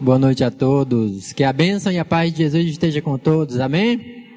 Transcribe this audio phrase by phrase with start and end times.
[0.00, 1.32] Boa noite a todos.
[1.32, 3.58] Que a bênção e a paz de Jesus esteja com todos.
[3.58, 4.28] Amém?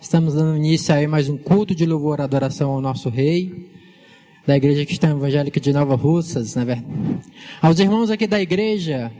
[0.00, 3.70] Estamos dando início a mais um culto de louvor e adoração ao nosso Rei,
[4.46, 6.82] da Igreja Cristã Evangélica de Nova Russas, né?
[7.60, 9.12] Aos irmãos aqui da igreja,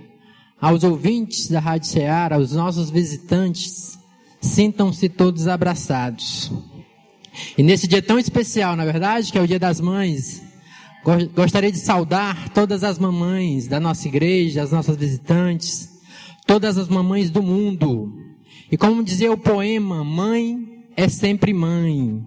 [0.58, 3.98] aos ouvintes da Rádio Ceará, aos nossos visitantes,
[4.40, 6.50] sintam-se todos abraçados.
[7.58, 10.42] E nesse dia tão especial, na verdade, que é o Dia das Mães,
[11.34, 16.00] gostaria de saudar todas as mamães da nossa igreja, as nossas visitantes,
[16.46, 18.12] todas as mamães do mundo.
[18.72, 22.24] E como dizia o poema, mãe é sempre mãe.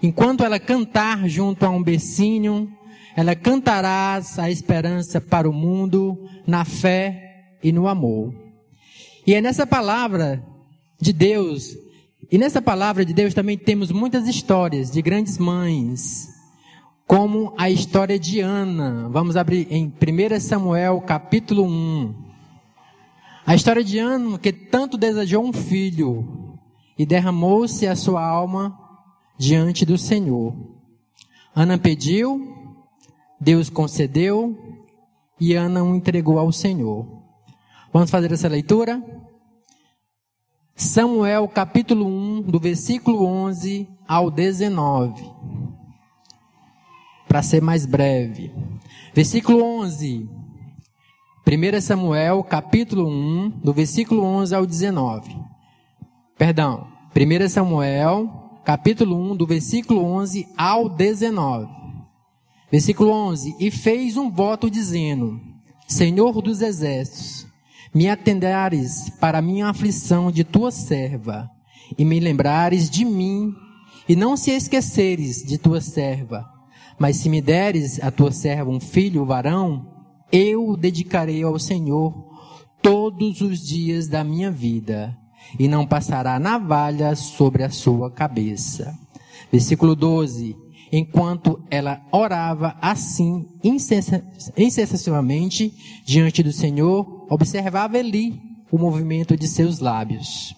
[0.00, 2.72] Enquanto ela cantar junto a um becinho,
[3.16, 6.16] ela cantará a esperança para o mundo,
[6.46, 8.32] na fé e no amor.
[9.26, 10.42] E é nessa palavra
[11.00, 11.76] de Deus,
[12.30, 16.28] e nessa palavra de Deus também temos muitas histórias de grandes mães,
[17.10, 19.08] como a história de Ana.
[19.08, 22.14] Vamos abrir em 1 Samuel capítulo 1.
[23.44, 26.56] A história de Ana que tanto desejou um filho,
[26.96, 28.78] e derramou-se a sua alma
[29.36, 30.54] diante do Senhor.
[31.52, 32.78] Ana pediu,
[33.40, 34.56] Deus concedeu
[35.40, 37.24] e Ana o entregou ao Senhor.
[37.92, 39.02] Vamos fazer essa leitura?
[40.76, 45.69] Samuel capítulo 1, do versículo 11 ao 19.
[47.30, 48.52] Para ser mais breve.
[49.14, 50.28] Versículo 11.
[51.46, 55.36] 1 Samuel capítulo 1, do versículo 11 ao 19.
[56.36, 61.68] Perdão, 1 Samuel, capítulo 1, do versículo 11 ao 19.
[62.68, 65.40] Versículo 11: E fez um voto dizendo:
[65.86, 67.46] Senhor dos exércitos,
[67.94, 71.48] me atendares para a minha aflição de tua serva,
[71.96, 73.54] e me lembrares de mim,
[74.08, 76.58] e não se esqueceres de tua serva.
[77.00, 79.86] Mas se me deres a tua serva um filho varão,
[80.30, 82.28] eu o dedicarei ao Senhor
[82.82, 85.16] todos os dias da minha vida
[85.58, 88.94] e não passará navalha sobre a sua cabeça.
[89.50, 90.54] Versículo 12.
[90.92, 95.72] Enquanto ela orava assim, incessantemente,
[96.04, 98.38] diante do Senhor, observava Eli
[98.70, 100.54] o movimento de seus lábios.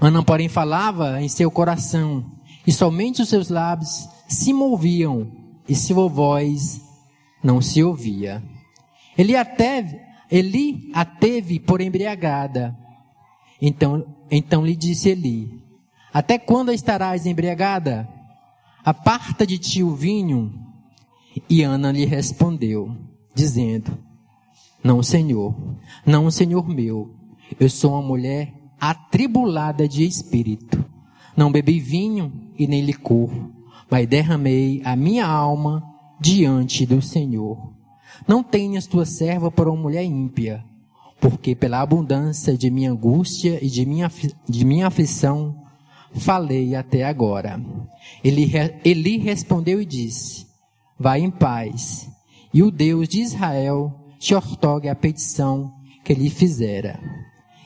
[0.00, 2.24] Ana, porém, falava em seu coração,
[2.66, 5.32] e somente os seus lábios se moviam,
[5.68, 6.80] e sua voz
[7.42, 8.42] não se ouvia.
[9.16, 12.76] Ele até, Eli a teve por embriagada,
[13.60, 15.50] então, então lhe disse Eli:
[16.12, 18.08] Até quando estarás embriagada?
[18.84, 20.52] Aparta de ti o vinho.
[21.48, 22.96] E Ana lhe respondeu,
[23.34, 23.98] dizendo:
[24.82, 25.54] Não, Senhor,
[26.06, 27.14] não, Senhor meu.
[27.58, 30.84] Eu sou uma mulher atribulada de espírito.
[31.36, 33.30] Não bebi vinho e nem licor,
[33.90, 35.82] mas derramei a minha alma
[36.20, 37.72] diante do Senhor.
[38.26, 40.64] Não tenhas tua serva por uma mulher ímpia,
[41.20, 44.10] porque pela abundância de minha angústia e de minha,
[44.48, 45.56] de minha aflição,
[46.12, 47.60] falei até agora.
[48.22, 48.50] Ele,
[48.84, 50.46] Eli respondeu e disse:
[50.98, 52.08] Vai em paz,
[52.52, 55.72] e o Deus de Israel te ortogue a petição
[56.04, 56.98] que lhe fizera.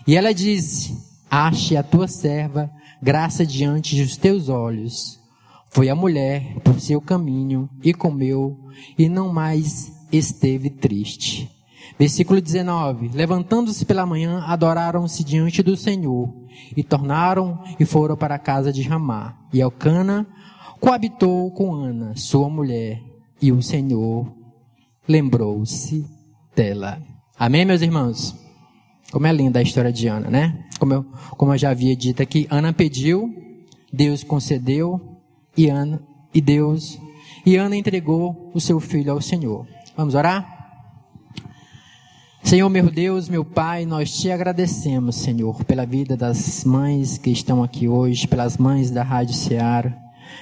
[0.07, 0.97] E ela disse:
[1.31, 5.22] Ache a tua serva graça diante dos teus olhos.
[5.73, 8.59] Foi a mulher por seu caminho e comeu,
[8.99, 11.51] e não mais esteve triste.
[11.99, 16.29] Versículo 19: Levantando-se pela manhã, adoraram-se diante do Senhor,
[16.77, 19.35] e tornaram e foram para a casa de Ramá.
[19.51, 20.27] E Elcana
[20.79, 23.03] coabitou com Ana, sua mulher,
[23.41, 24.31] e o Senhor
[25.09, 26.05] lembrou-se
[26.55, 27.01] dela.
[27.39, 28.37] Amém, meus irmãos?
[29.11, 30.67] Como é linda a história de Ana, né?
[30.79, 33.35] Como eu, como eu já havia dito aqui, Ana pediu,
[33.91, 35.12] Deus concedeu,
[35.57, 36.03] e Ana
[36.35, 36.99] e Deus
[37.45, 39.67] e Ana entregou o seu filho ao Senhor.
[39.97, 40.61] Vamos orar?
[42.43, 47.63] Senhor, meu Deus, meu Pai, nós te agradecemos, Senhor, pela vida das mães que estão
[47.63, 49.93] aqui hoje, pelas mães da Rádio Ceará,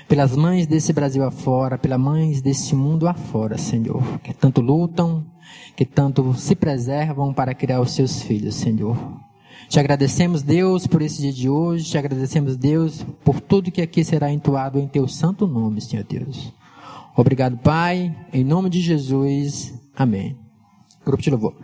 [0.08, 5.24] pelas mães desse Brasil afora, pelas mães desse mundo afora, Senhor, que tanto lutam,
[5.76, 8.96] que tanto se preservam para criar os seus filhos, Senhor.
[9.70, 14.02] Te agradecemos, Deus, por esse dia de hoje, te agradecemos, Deus, por tudo que aqui
[14.02, 16.52] será entoado em teu santo nome, Senhor Deus.
[17.16, 19.72] Obrigado, Pai, em nome de Jesus.
[19.94, 20.36] Amém.
[21.06, 21.54] Grupo de louvor.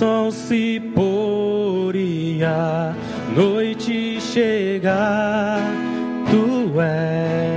[0.00, 2.94] sol se pôr e a
[3.36, 5.60] noite chegar,
[6.30, 7.50] tu és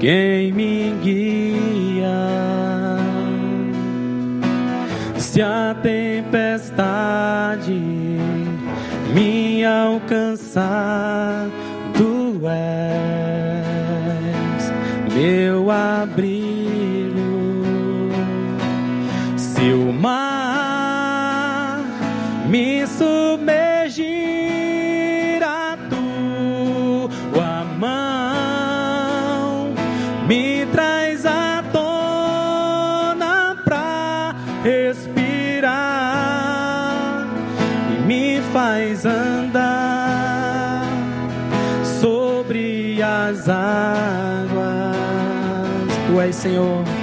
[0.00, 2.08] quem me guia.
[5.18, 7.74] Se a tempestade
[9.12, 11.46] me alcançar,
[11.92, 12.87] tu és
[38.78, 40.84] faz andar
[42.00, 44.96] sobre as águas.
[46.06, 46.97] Tu és Senhor.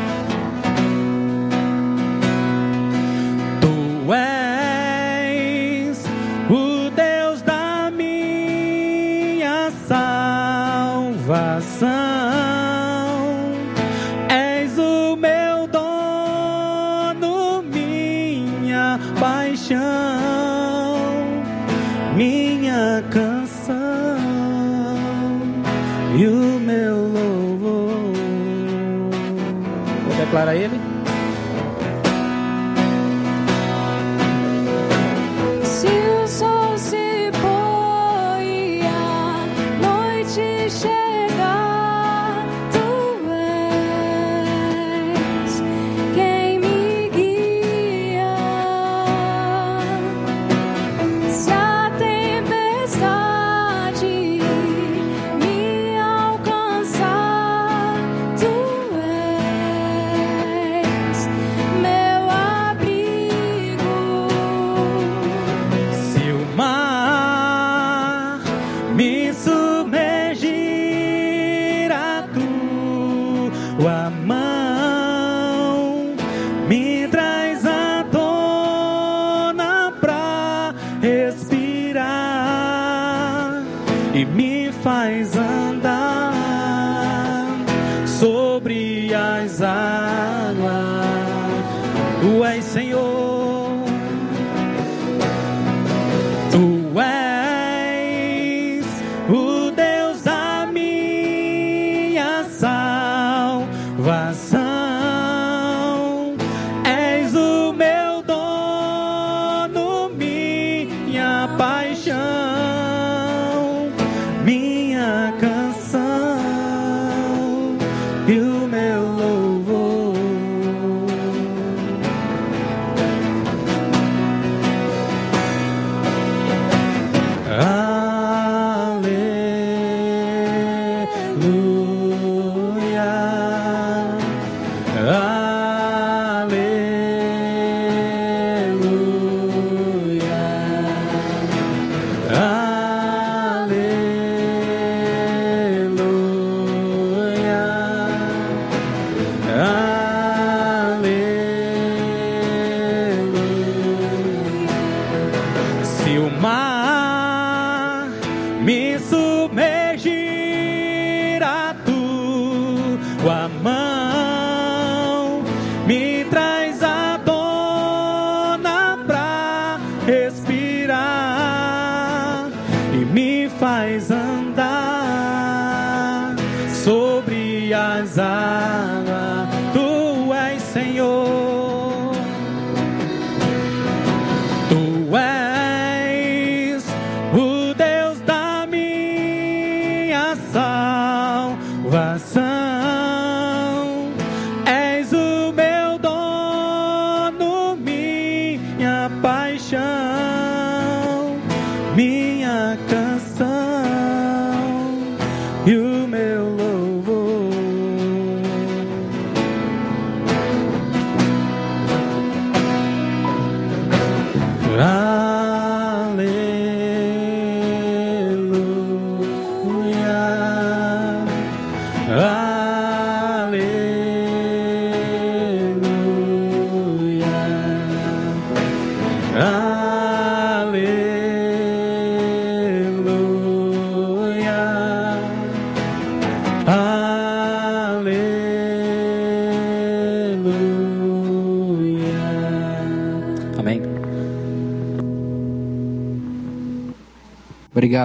[102.50, 103.65] salvação.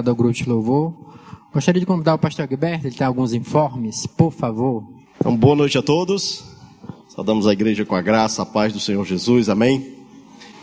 [0.00, 0.92] ligado ao grupo de louvor.
[1.52, 4.84] Gostaria de convidar o pastor Gilberto, ele tem alguns informes, por favor.
[5.18, 6.44] Então, boa noite a todos.
[7.08, 9.94] Saudamos a igreja com a graça, a paz do Senhor Jesus, amém.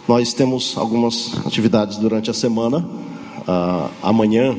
[0.07, 2.87] Nós temos algumas atividades durante a semana.
[3.47, 4.57] Ah, amanhã,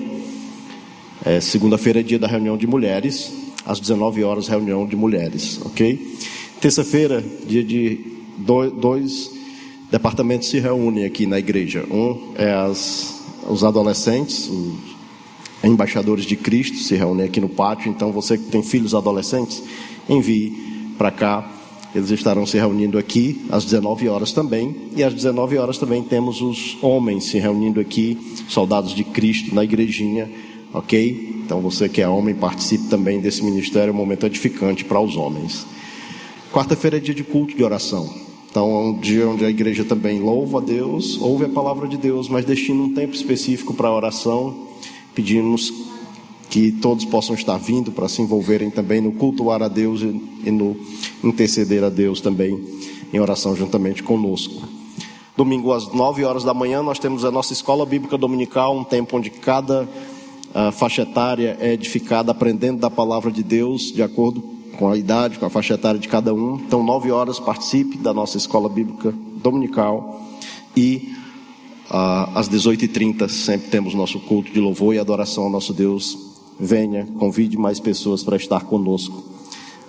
[1.25, 3.33] é, segunda-feira, é dia da reunião de mulheres.
[3.67, 6.17] Às 19 horas, reunião de mulheres, ok?
[6.61, 8.01] Terça-feira, dia de
[8.39, 9.31] dois, dois
[9.91, 11.85] departamentos se reúnem aqui na igreja.
[11.91, 13.18] Um é às
[13.49, 14.97] os adolescentes, os
[15.65, 17.91] embaixadores de Cristo se reúnem aqui no pátio.
[17.91, 19.63] Então, você que tem filhos adolescentes,
[20.09, 21.53] envie para cá.
[21.95, 24.77] Eles estarão se reunindo aqui às 19 horas também.
[24.95, 29.65] E às 19 horas também temos os homens se reunindo aqui, soldados de Cristo, na
[29.65, 30.31] igrejinha,
[30.73, 31.43] ok?
[31.45, 35.17] Então, você que é homem, participe também desse ministério, é um momento edificante para os
[35.17, 35.67] homens.
[36.53, 38.28] Quarta-feira é dia de culto de oração.
[38.51, 41.97] Então, é um dia onde a igreja também louva a Deus, ouve a palavra de
[41.97, 44.69] Deus, mas destina um tempo específico para a oração
[45.19, 45.75] Pedimos
[46.49, 50.77] que todos possam estar vindo para se envolverem também no cultuar a Deus e no
[51.25, 52.57] interceder a Deus também
[53.13, 54.63] em oração juntamente conosco.
[55.37, 59.17] Domingo às 9 horas da manhã nós temos a nossa escola bíblica dominical, um tempo
[59.17, 64.89] onde cada uh, faixa etária é edificada aprendendo da palavra de Deus de acordo com
[64.89, 66.55] a idade, com a faixa etária de cada um.
[66.55, 70.23] Então, 9 horas participe da nossa escola bíblica dominical
[70.77, 71.13] e
[71.91, 76.17] ah, às 18h30 sempre temos nosso culto de louvor e adoração ao nosso Deus.
[76.61, 79.25] Venha, convide mais pessoas para estar conosco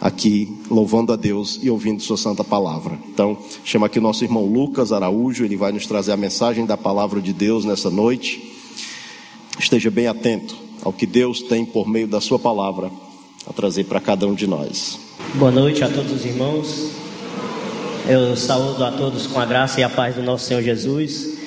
[0.01, 2.97] aqui, louvando a Deus e ouvindo Sua Santa Palavra.
[3.13, 6.77] Então, chama aqui o nosso irmão Lucas Araújo, ele vai nos trazer a mensagem da
[6.77, 8.55] Palavra de Deus nessa noite.
[9.59, 12.89] Esteja bem atento ao que Deus tem por meio da Sua palavra
[13.49, 14.99] a trazer para cada um de nós.
[15.33, 16.91] Boa noite a todos os irmãos.
[18.07, 21.39] Eu saúdo a todos com a graça e a paz do nosso Senhor Jesus.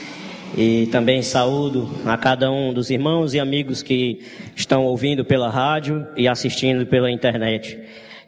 [0.56, 4.20] E também saúdo a cada um dos irmãos e amigos que
[4.54, 7.78] estão ouvindo pela rádio e assistindo pela internet.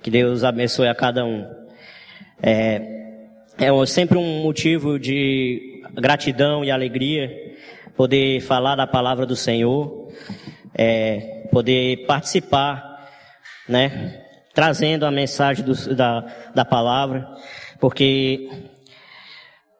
[0.00, 1.44] Que Deus abençoe a cada um.
[2.40, 2.80] É,
[3.58, 7.30] é sempre um motivo de gratidão e alegria
[7.96, 10.08] poder falar da palavra do Senhor,
[10.74, 12.93] é, poder participar,
[13.68, 16.20] né, trazendo a mensagem do, da,
[16.54, 17.28] da palavra,
[17.80, 18.50] porque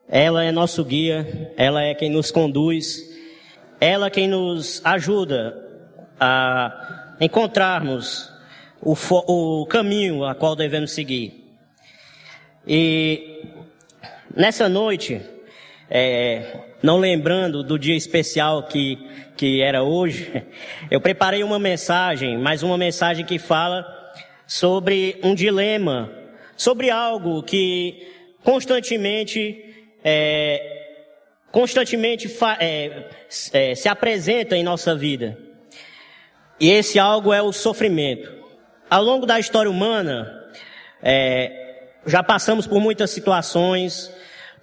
[0.09, 3.03] ela é nosso guia, ela é quem nos conduz,
[3.81, 5.57] ela é quem nos ajuda
[6.19, 8.31] a encontrarmos
[8.81, 8.95] o,
[9.26, 11.45] o caminho a qual devemos seguir.
[12.67, 13.43] E
[14.35, 15.21] nessa noite,
[15.91, 18.99] é, não lembrando do dia especial que,
[19.38, 20.45] que era hoje,
[20.91, 23.87] eu preparei uma mensagem, mais uma mensagem que fala
[24.47, 26.12] sobre um dilema,
[26.59, 28.07] sobre algo que
[28.43, 29.64] constantemente
[30.05, 30.99] é,
[31.50, 33.09] constantemente é,
[33.55, 35.38] é, se apresenta em nossa vida.
[36.61, 38.31] E esse algo é o sofrimento.
[38.91, 40.31] Ao longo da história humana,
[41.03, 44.12] é, já passamos por muitas situações,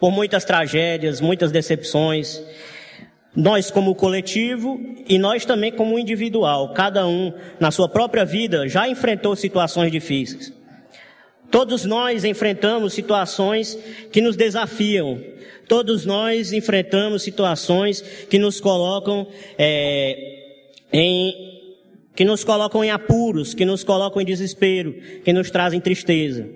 [0.01, 2.41] por muitas tragédias, muitas decepções.
[3.36, 8.89] Nós como coletivo e nós também como individual, cada um na sua própria vida já
[8.89, 10.51] enfrentou situações difíceis.
[11.51, 13.77] Todos nós enfrentamos situações
[14.12, 15.22] que nos desafiam.
[15.67, 19.27] Todos nós enfrentamos situações que nos colocam
[19.58, 20.17] é,
[20.91, 21.51] em
[22.15, 24.93] que nos colocam em apuros, que nos colocam em desespero,
[25.24, 26.50] que nos trazem tristeza.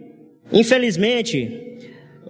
[0.51, 1.74] Infelizmente,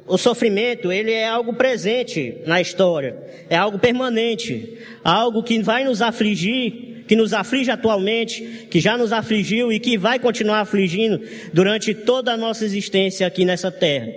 [0.07, 3.17] o sofrimento, ele é algo presente na história,
[3.49, 9.13] é algo permanente, algo que vai nos afligir que nos aflige atualmente, que já nos
[9.13, 11.21] afligiu e que vai continuar afligindo
[11.53, 14.11] durante toda a nossa existência aqui nessa terra.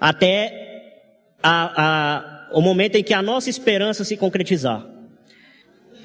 [0.00, 0.94] Até
[1.42, 4.86] a, a, o momento em que a nossa esperança se concretizar.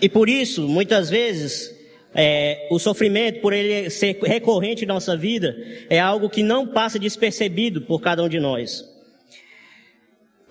[0.02, 1.74] E por isso, muitas vezes,
[2.14, 5.56] é, o sofrimento, por ele ser recorrente em nossa vida,
[5.90, 8.93] é algo que não passa despercebido por cada um de nós.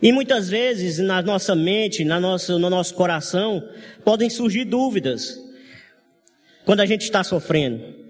[0.02, 3.62] E muitas vezes na nossa mente, na nossa, no nosso coração,
[4.04, 5.40] podem surgir dúvidas
[6.64, 8.02] quando a gente está sofrendo.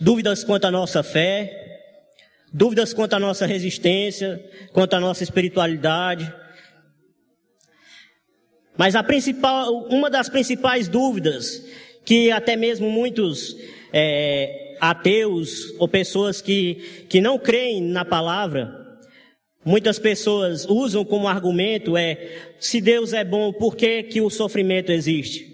[0.00, 1.80] Dúvidas quanto à nossa fé,
[2.52, 4.40] dúvidas quanto à nossa resistência,
[4.72, 6.32] quanto à nossa espiritualidade.
[8.76, 11.60] Mas a principal, uma das principais dúvidas
[12.04, 13.56] que até mesmo muitos
[13.92, 18.81] é, ateus ou pessoas que, que não creem na palavra
[19.64, 24.90] Muitas pessoas usam como argumento é, se Deus é bom, por que, que o sofrimento
[24.90, 25.52] existe?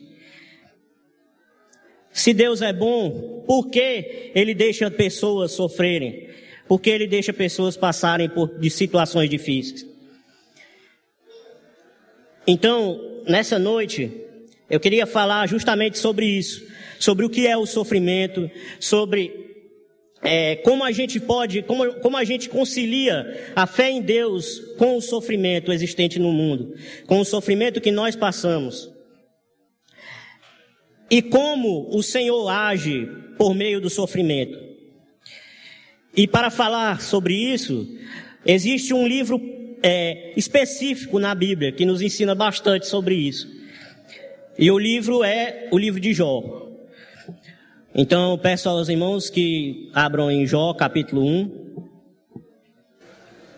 [2.10, 6.28] Se Deus é bom, por que Ele deixa pessoas sofrerem?
[6.66, 9.86] Por que Ele deixa pessoas passarem por de situações difíceis?
[12.46, 14.10] Então, nessa noite,
[14.70, 16.66] eu queria falar justamente sobre isso,
[16.98, 18.50] sobre o que é o sofrimento,
[18.80, 19.47] sobre
[20.22, 24.96] é, como a gente pode, como, como a gente concilia a fé em Deus com
[24.96, 26.74] o sofrimento existente no mundo,
[27.06, 28.90] com o sofrimento que nós passamos.
[31.10, 33.08] E como o Senhor age
[33.38, 34.58] por meio do sofrimento.
[36.14, 37.88] E para falar sobre isso,
[38.44, 39.40] existe um livro
[39.82, 43.48] é, específico na Bíblia que nos ensina bastante sobre isso.
[44.58, 46.67] E o livro é o livro de Jó.
[48.00, 51.82] Então, peço aos irmãos que abram em Jó, capítulo 1.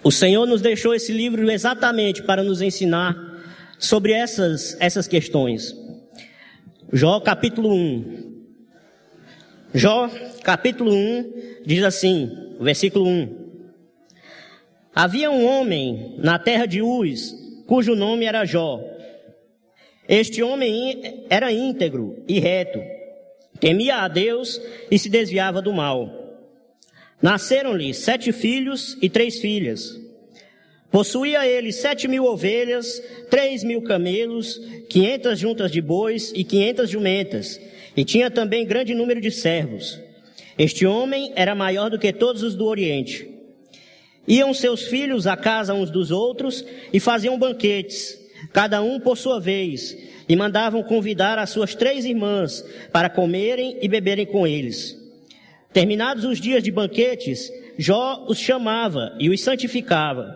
[0.02, 3.14] O Senhor nos deixou esse livro exatamente para nos ensinar
[3.78, 5.76] sobre essas, essas questões.
[6.90, 8.44] Jó, capítulo 1.
[9.74, 10.08] Jó,
[10.42, 11.32] capítulo 1,
[11.66, 13.60] diz assim, versículo 1.
[14.94, 17.34] Havia um homem na terra de Uz,
[17.66, 18.80] cujo nome era Jó.
[20.08, 22.80] Este homem era íntegro e reto
[23.60, 26.38] temia a Deus e se desviava do mal.
[27.20, 30.00] Nasceram-lhe sete filhos e três filhas.
[30.90, 33.00] Possuía ele sete mil ovelhas,
[33.30, 37.60] três mil camelos, quinhentas juntas de bois e quinhentas jumentas,
[37.96, 40.00] e tinha também grande número de servos.
[40.58, 43.28] Este homem era maior do que todos os do Oriente.
[44.26, 48.18] Iam seus filhos à casa uns dos outros e faziam banquetes,
[48.52, 49.96] cada um por sua vez,
[50.30, 54.96] e mandavam convidar as suas três irmãs para comerem e beberem com eles.
[55.72, 60.32] Terminados os dias de banquetes, Jó os chamava e os santificava.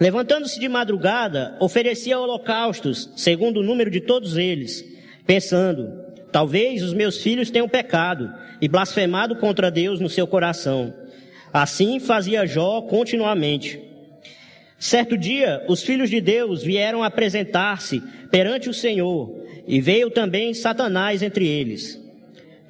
[0.00, 4.82] Levantando-se de madrugada, oferecia holocaustos, segundo o número de todos eles,
[5.26, 5.92] pensando,
[6.32, 10.94] talvez os meus filhos tenham pecado e blasfemado contra Deus no seu coração.
[11.52, 13.85] Assim fazia Jó continuamente.
[14.78, 21.22] Certo dia, os filhos de Deus vieram apresentar-se perante o Senhor, e veio também Satanás
[21.22, 22.00] entre eles.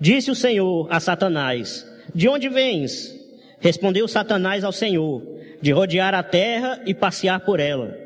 [0.00, 3.14] Disse o Senhor a Satanás: De onde vens?
[3.58, 5.22] Respondeu Satanás ao Senhor:
[5.60, 7.98] De rodear a terra e passear por ela.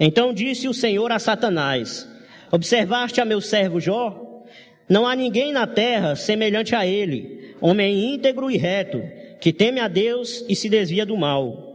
[0.00, 2.08] Então disse o Senhor a Satanás:
[2.50, 4.44] Observaste a meu servo Jó?
[4.88, 9.02] Não há ninguém na terra semelhante a ele, homem íntegro e reto,
[9.40, 11.71] que teme a Deus e se desvia do mal.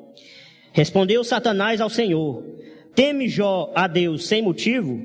[0.78, 2.44] Respondeu Satanás ao Senhor:
[2.94, 5.02] Teme Jó a Deus sem motivo?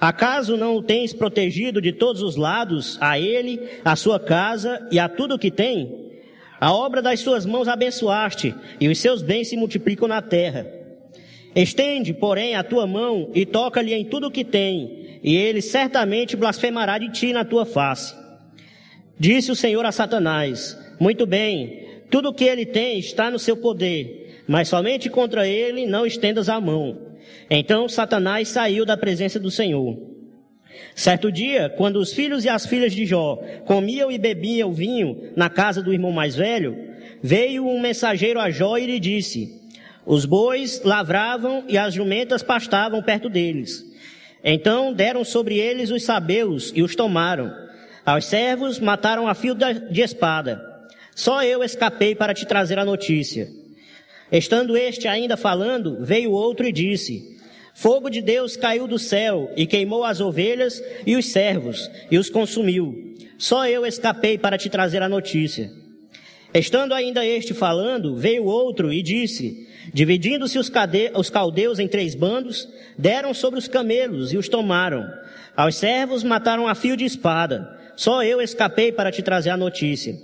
[0.00, 4.98] Acaso não o tens protegido de todos os lados, a ele, a sua casa e
[4.98, 6.10] a tudo o que tem?
[6.58, 10.66] A obra das suas mãos abençoaste, e os seus bens se multiplicam na terra.
[11.54, 16.34] Estende, porém, a tua mão e toca-lhe em tudo o que tem, e ele certamente
[16.34, 18.14] blasfemará de ti na tua face.
[19.18, 23.54] Disse o Senhor a Satanás: Muito bem, tudo o que ele tem está no seu
[23.54, 26.98] poder mas somente contra ele não estendas a mão.
[27.50, 30.14] Então Satanás saiu da presença do Senhor.
[30.94, 35.48] Certo dia, quando os filhos e as filhas de Jó comiam e bebiam vinho na
[35.48, 36.76] casa do irmão mais velho,
[37.22, 39.60] veio um mensageiro a Jó e lhe disse:
[40.04, 43.84] Os bois lavravam e as jumentas pastavam perto deles.
[44.42, 47.52] Então deram sobre eles os sabeus e os tomaram.
[48.04, 50.62] Aos servos mataram a fio de espada.
[51.14, 53.48] Só eu escapei para te trazer a notícia.
[54.30, 57.36] Estando este ainda falando, veio outro e disse:
[57.74, 62.30] Fogo de Deus caiu do céu e queimou as ovelhas e os servos e os
[62.30, 63.14] consumiu.
[63.36, 65.70] Só eu escapei para te trazer a notícia.
[66.54, 70.70] Estando ainda este falando, veio outro e disse: Dividindo-se os,
[71.14, 75.04] os caldeus em três bandos, deram sobre os camelos e os tomaram.
[75.56, 77.68] Aos servos mataram a fio de espada.
[77.96, 80.16] Só eu escapei para te trazer a notícia.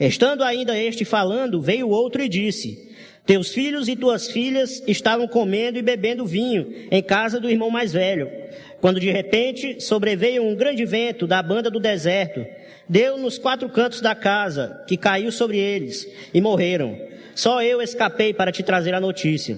[0.00, 2.91] Estando ainda este falando, veio outro e disse:
[3.24, 7.92] teus filhos e tuas filhas estavam comendo e bebendo vinho em casa do irmão mais
[7.92, 8.28] velho,
[8.80, 12.44] quando de repente sobreveio um grande vento da banda do deserto,
[12.88, 16.98] deu nos quatro cantos da casa, que caiu sobre eles, e morreram.
[17.34, 19.56] Só eu escapei para te trazer a notícia.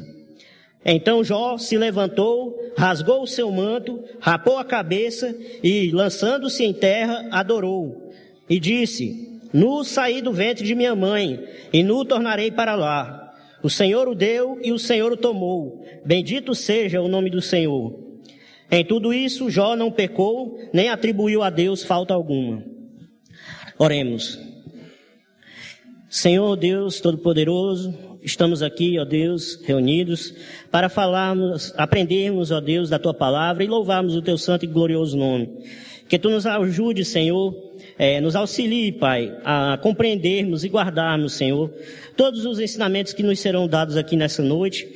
[0.85, 7.27] Então Jó se levantou, rasgou o seu manto, rapou a cabeça e, lançando-se em terra,
[7.31, 8.13] adorou.
[8.49, 13.24] E disse: Nu saí do ventre de minha mãe, e nu tornarei para lá.
[13.65, 15.83] O Senhor o deu e o Senhor o tomou.
[16.05, 17.99] Bendito seja o nome do Senhor.
[18.71, 22.63] Em tudo isso, Jó não pecou, nem atribuiu a Deus falta alguma.
[23.79, 24.39] Oremos.
[26.11, 30.35] Senhor Deus Todo-Poderoso, estamos aqui, ó Deus, reunidos
[30.71, 35.17] para falarmos, aprendermos, ó Deus, da tua palavra e louvarmos o teu santo e glorioso
[35.17, 35.49] nome.
[36.07, 37.55] Que tu nos ajude, Senhor,
[37.99, 41.71] é, nos auxilie, Pai, a compreendermos e guardarmos, Senhor,
[42.17, 44.89] todos os ensinamentos que nos serão dados aqui nessa noite.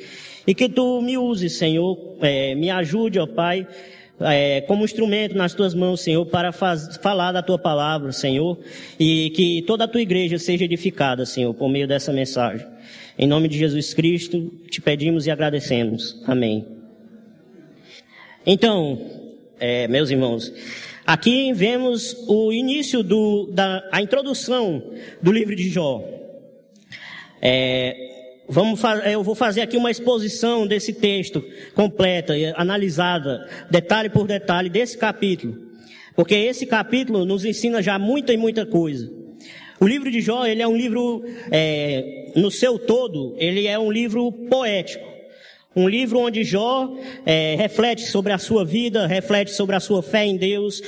[0.47, 3.67] E que tu me use, Senhor, é, me ajude, ó Pai,
[4.21, 8.59] é, como instrumento nas tuas mãos, Senhor, para faz- falar da tua palavra, Senhor,
[8.99, 12.67] e que toda a tua igreja seja edificada, Senhor, por meio dessa mensagem.
[13.19, 16.21] Em nome de Jesus Cristo, te pedimos e agradecemos.
[16.27, 16.65] Amém.
[18.47, 18.99] Então,
[19.61, 20.53] é, meus irmãos,
[21.09, 24.93] aqui vemos o início do, da, a introdução
[25.23, 26.05] do livro de Jó.
[27.41, 28.79] É, vamos
[29.11, 31.43] eu vou fazer aqui uma exposição desse texto
[31.75, 35.57] completa, analisada, detalhe por detalhe desse capítulo,
[36.15, 39.11] porque esse capítulo nos ensina já muita e muita coisa.
[39.81, 43.91] O livro de Jó, ele é um livro, é, no seu todo, ele é um
[43.91, 45.18] livro poético.
[45.79, 46.93] Um livro onde Jó
[47.25, 50.83] é, reflete sobre a sua vida, reflete sobre a sua fé em Deus,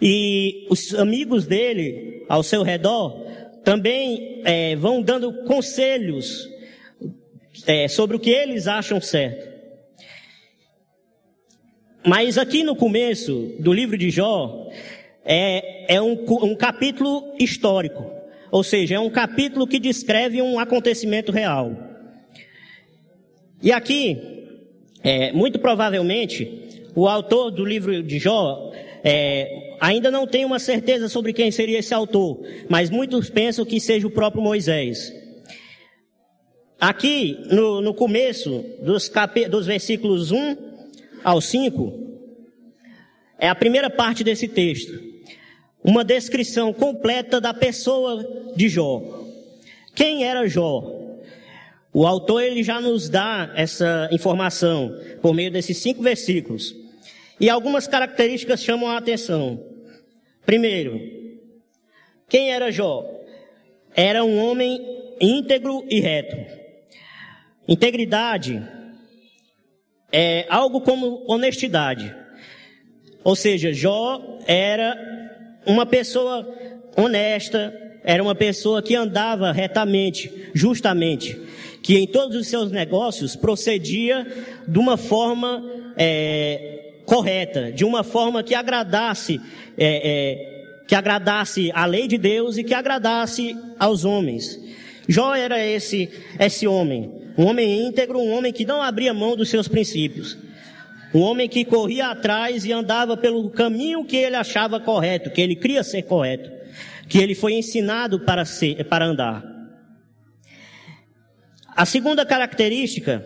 [0.00, 3.26] e os amigos dele ao seu redor
[3.64, 6.48] também é, vão dando conselhos
[7.66, 9.52] é, sobre o que eles acham certo.
[12.06, 14.70] Mas aqui no começo do livro de Jó,
[15.24, 18.08] é, é um, um capítulo histórico.
[18.52, 21.76] Ou seja, é um capítulo que descreve um acontecimento real.
[23.60, 24.35] E aqui,
[25.06, 28.72] é, muito provavelmente, o autor do livro de Jó
[29.04, 33.78] é, ainda não tem uma certeza sobre quem seria esse autor, mas muitos pensam que
[33.78, 35.12] seja o próprio Moisés.
[36.80, 40.56] Aqui, no, no começo dos, capi- dos versículos 1
[41.22, 41.92] ao 5,
[43.38, 44.92] é a primeira parte desse texto.
[45.84, 49.02] Uma descrição completa da pessoa de Jó.
[49.94, 51.05] Quem era Jó?
[51.98, 56.76] O autor ele já nos dá essa informação por meio desses cinco versículos.
[57.40, 59.64] E algumas características chamam a atenção.
[60.44, 61.00] Primeiro,
[62.28, 63.02] quem era Jó?
[63.94, 64.78] Era um homem
[65.18, 66.36] íntegro e reto.
[67.66, 68.62] Integridade
[70.12, 72.14] é algo como honestidade.
[73.24, 74.98] Ou seja, Jó era
[75.64, 76.46] uma pessoa
[76.94, 81.40] honesta, era uma pessoa que andava retamente, justamente,
[81.86, 84.26] que em todos os seus negócios procedia
[84.66, 85.64] de uma forma
[85.96, 89.40] é, correta, de uma forma que agradasse,
[89.78, 94.60] é, é, que agradasse a lei de Deus e que agradasse aos homens.
[95.06, 99.48] Jó era esse, esse homem, um homem íntegro, um homem que não abria mão dos
[99.48, 100.36] seus princípios.
[101.14, 105.54] Um homem que corria atrás e andava pelo caminho que ele achava correto, que ele
[105.54, 106.50] cria ser correto,
[107.08, 109.55] que ele foi ensinado para ser, para andar.
[111.76, 113.22] A segunda característica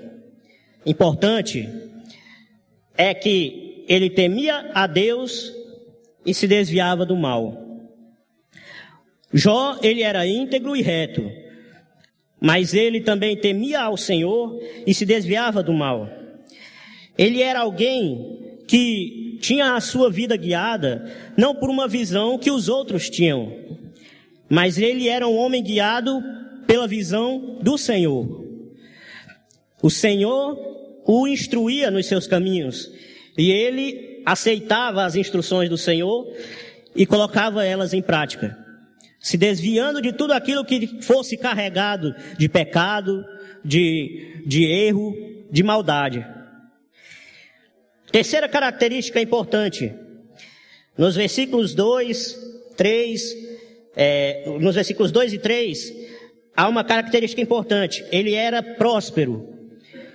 [0.85, 1.69] importante
[2.97, 5.53] é que ele temia a Deus
[6.27, 7.57] e se desviava do mal.
[9.33, 11.31] Jó, ele era íntegro e reto,
[12.41, 16.11] mas ele também temia ao Senhor e se desviava do mal.
[17.17, 22.69] Ele era alguém que tinha a sua vida guiada não por uma visão que os
[22.69, 23.55] outros tinham,
[24.49, 26.21] mas ele era um homem guiado
[26.67, 28.45] pela visão do Senhor.
[29.83, 30.59] O Senhor
[31.07, 32.91] o instruía nos seus caminhos
[33.37, 36.31] e ele aceitava as instruções do Senhor
[36.95, 38.57] e colocava elas em prática,
[39.19, 43.25] se desviando de tudo aquilo que fosse carregado de pecado,
[43.65, 45.17] de, de erro,
[45.51, 46.27] de maldade.
[48.13, 49.93] Terceira característica importante,
[50.99, 52.39] nos versículos 2,
[52.77, 53.37] 3,
[53.97, 55.95] é, nos versículos 2 e 3,
[56.61, 58.05] há uma característica importante.
[58.13, 59.49] Ele era próspero,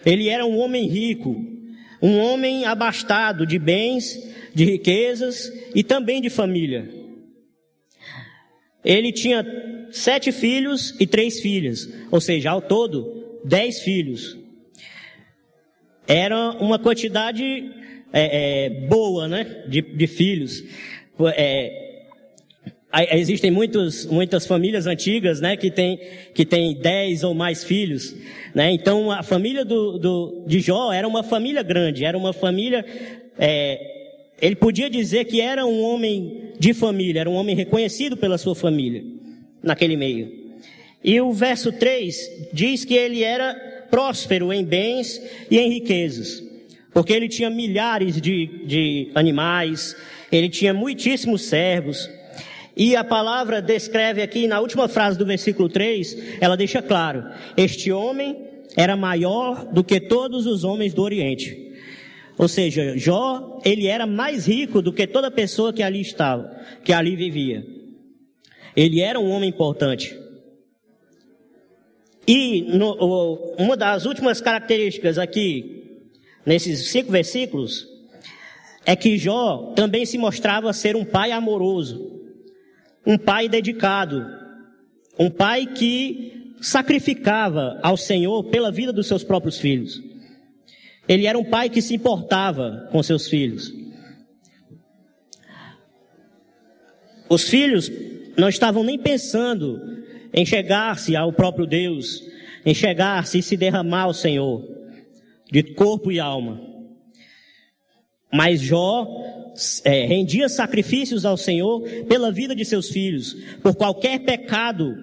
[0.05, 1.35] ele era um homem rico,
[1.99, 6.87] um homem abastado de bens, de riquezas e também de família.
[8.83, 9.43] Ele tinha
[9.89, 14.37] sete filhos e três filhas, ou seja, ao todo, dez filhos.
[16.07, 17.43] Era uma quantidade
[18.13, 20.63] é, é, boa, né, de, de filhos.
[21.35, 21.84] É,
[23.11, 25.99] existem muitos, muitas famílias antigas, né, que tem
[26.33, 28.15] que tem dez ou mais filhos,
[28.53, 28.71] né.
[28.71, 32.85] Então a família do, do de Jó era uma família grande, era uma família.
[33.37, 33.93] é,
[34.41, 38.53] ele podia dizer que era um homem de família, era um homem reconhecido pela sua
[38.53, 39.03] família
[39.63, 40.45] naquele meio.
[41.03, 43.53] E o verso 3 diz que ele era
[43.89, 46.43] próspero em bens e em riquezas,
[46.93, 49.95] porque ele tinha milhares de, de animais,
[50.31, 52.09] ele tinha muitíssimos servos.
[52.75, 57.23] E a palavra descreve aqui na última frase do versículo 3, ela deixa claro:
[57.55, 58.37] este homem
[58.75, 61.73] era maior do que todos os homens do Oriente.
[62.37, 66.91] Ou seja, Jó, ele era mais rico do que toda pessoa que ali estava, que
[66.91, 67.65] ali vivia.
[68.75, 70.19] Ele era um homem importante.
[72.27, 76.01] E no, uma das últimas características aqui,
[76.45, 77.87] nesses cinco versículos,
[78.85, 82.14] é que Jó também se mostrava ser um pai amoroso,
[83.05, 84.25] um pai dedicado,
[85.17, 90.01] um pai que sacrificava ao Senhor pela vida dos seus próprios filhos.
[91.07, 93.71] Ele era um pai que se importava com seus filhos.
[97.29, 97.91] Os filhos
[98.37, 99.79] não estavam nem pensando
[100.33, 102.21] em chegar-se ao próprio Deus,
[102.65, 104.67] em chegar-se e se derramar ao Senhor,
[105.51, 106.74] de corpo e alma.
[108.35, 109.07] Mas Jó
[109.85, 114.93] é, rendia sacrifícios ao Senhor pela vida de seus filhos, por qualquer pecado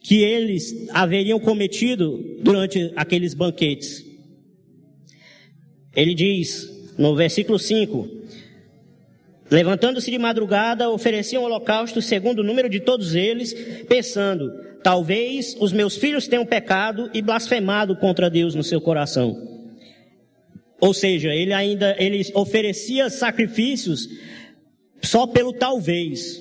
[0.00, 4.04] que eles haveriam cometido durante aqueles banquetes.
[5.94, 8.08] Ele diz no versículo 5:
[9.48, 13.54] Levantando-se de madrugada, ofereciam holocausto segundo o número de todos eles,
[13.88, 14.50] pensando:
[14.82, 19.53] talvez os meus filhos tenham pecado e blasfemado contra Deus no seu coração.
[20.84, 24.06] Ou seja, ele ainda ele oferecia sacrifícios
[25.00, 26.38] só pelo talvez.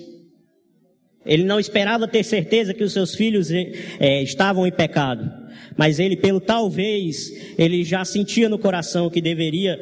[1.25, 5.32] Ele não esperava ter certeza que os seus filhos é, estavam em pecado,
[5.77, 9.79] mas ele pelo talvez ele já sentia no coração que deveria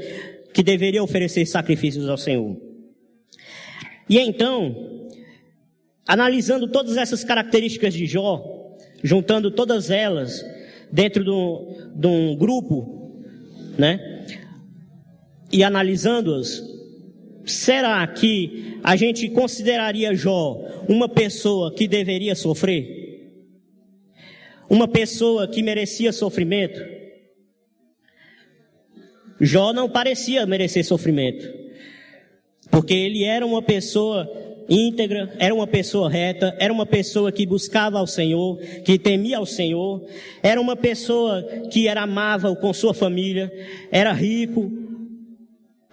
[0.53, 2.55] que deveria oferecer sacrifícios ao Senhor.
[4.07, 5.09] E então,
[6.07, 10.45] analisando todas essas características de Jó, juntando todas elas
[10.91, 11.23] dentro
[11.95, 13.25] de um grupo,
[13.75, 14.10] né?
[15.51, 16.61] E analisando-as,
[17.45, 23.01] será que a gente consideraria Jó uma pessoa que deveria sofrer?
[24.69, 26.81] Uma pessoa que merecia sofrimento?
[29.39, 31.51] Jó não parecia merecer sofrimento,
[32.69, 34.31] porque ele era uma pessoa
[34.69, 39.45] íntegra, era uma pessoa reta, era uma pessoa que buscava ao Senhor, que temia ao
[39.45, 40.05] Senhor,
[40.41, 43.51] era uma pessoa que era amável com sua família,
[43.91, 44.71] era rico,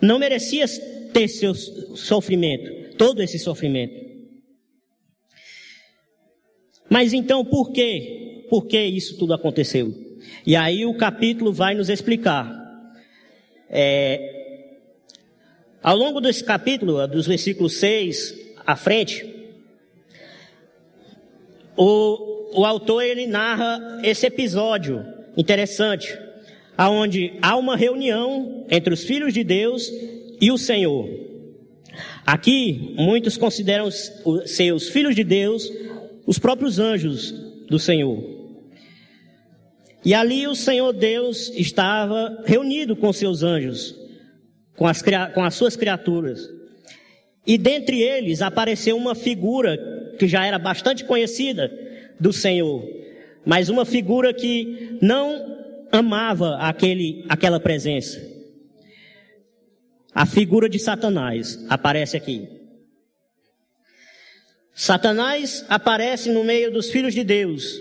[0.01, 0.67] não merecia
[1.13, 4.09] ter seu sofrimento, todo esse sofrimento.
[6.89, 8.47] Mas então por quê?
[8.49, 9.93] Por que isso tudo aconteceu?
[10.47, 12.57] E aí o capítulo vai nos explicar.
[13.69, 14.77] É,
[15.83, 18.35] ao longo desse capítulo, dos versículos 6
[18.67, 19.27] à frente,
[21.77, 25.05] o, o autor ele narra esse episódio
[25.37, 26.28] interessante
[26.79, 29.91] aonde há uma reunião entre os filhos de Deus
[30.41, 31.09] e o Senhor.
[32.25, 33.91] Aqui, muitos consideram
[34.47, 35.69] ser os filhos de Deus
[36.25, 37.33] os próprios anjos
[37.69, 38.23] do Senhor.
[40.05, 43.97] E ali o Senhor Deus estava reunido com seus anjos,
[44.77, 45.03] com as,
[45.35, 46.49] com as suas criaturas.
[47.45, 49.77] E dentre eles apareceu uma figura
[50.19, 51.73] que já era bastante conhecida
[52.21, 52.85] do Senhor,
[53.45, 55.58] mas uma figura que não
[55.93, 58.21] amava aquele, aquela presença.
[60.15, 62.49] A figura de Satanás aparece aqui.
[64.75, 67.81] Satanás aparece no meio dos filhos de Deus.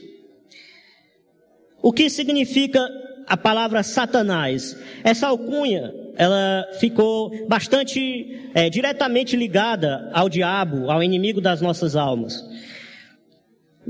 [1.81, 2.87] O que significa
[3.27, 4.77] a palavra Satanás?
[5.03, 12.43] Essa alcunha, ela ficou bastante é, diretamente ligada ao diabo, ao inimigo das nossas almas.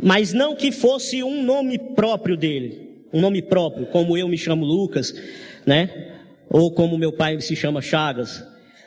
[0.01, 4.65] Mas não que fosse um nome próprio dele um nome próprio, como eu me chamo
[4.65, 5.13] Lucas,
[5.65, 6.13] né?
[6.49, 8.43] Ou como meu pai se chama Chagas.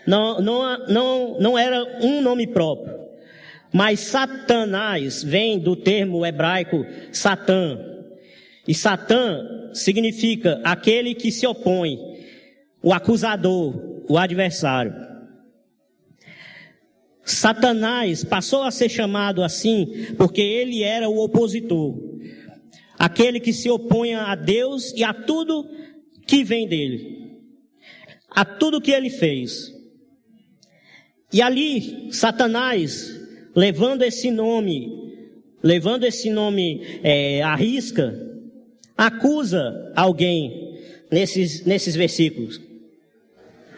[0.07, 2.99] Não, não, não, não era um nome próprio.
[3.73, 7.79] Mas Satanás vem do termo hebraico Satã.
[8.67, 11.99] E Satã significa aquele que se opõe,
[12.83, 15.11] o acusador, o adversário.
[17.25, 21.97] Satanás passou a ser chamado assim porque ele era o opositor
[23.01, 25.67] aquele que se opõe a Deus e a tudo
[26.27, 27.33] que vem dele,
[28.31, 29.75] a tudo que ele fez.
[31.33, 33.11] E ali, Satanás,
[33.57, 34.87] levando esse nome,
[35.63, 38.15] levando esse nome é, à risca,
[38.99, 40.79] acusa alguém
[41.11, 42.61] nesses, nesses versículos.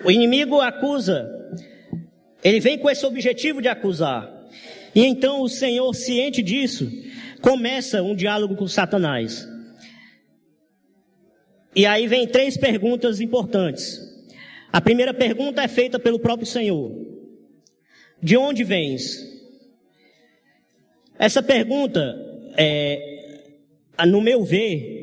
[0.04, 1.30] O inimigo acusa,
[2.42, 4.28] ele vem com esse objetivo de acusar.
[4.92, 6.90] E então o Senhor, ciente disso,
[7.42, 9.46] começa um diálogo com Satanás.
[11.74, 14.00] E aí vem três perguntas importantes.
[14.72, 16.92] A primeira pergunta é feita pelo próprio Senhor:
[18.22, 19.30] De onde vens?
[21.18, 22.00] Essa pergunta,
[22.56, 23.50] é,
[24.06, 25.02] no meu ver,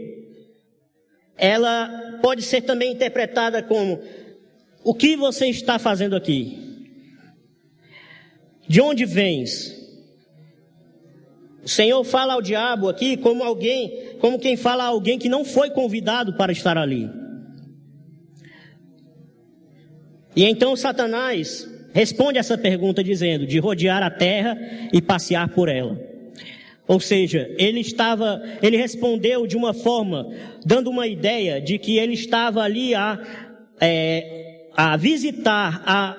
[1.37, 4.01] ela pode ser também interpretada como:
[4.83, 6.57] O que você está fazendo aqui?
[8.67, 9.78] De onde vens?
[11.63, 15.43] O Senhor fala ao diabo aqui como alguém, como quem fala a alguém que não
[15.43, 17.09] foi convidado para estar ali.
[20.35, 24.57] E então Satanás responde essa pergunta dizendo: de rodear a terra
[24.93, 25.99] e passear por ela.
[26.87, 30.27] Ou seja, ele estava, ele respondeu de uma forma,
[30.65, 33.19] dando uma ideia de que ele estava ali a,
[33.79, 36.17] é, a visitar, a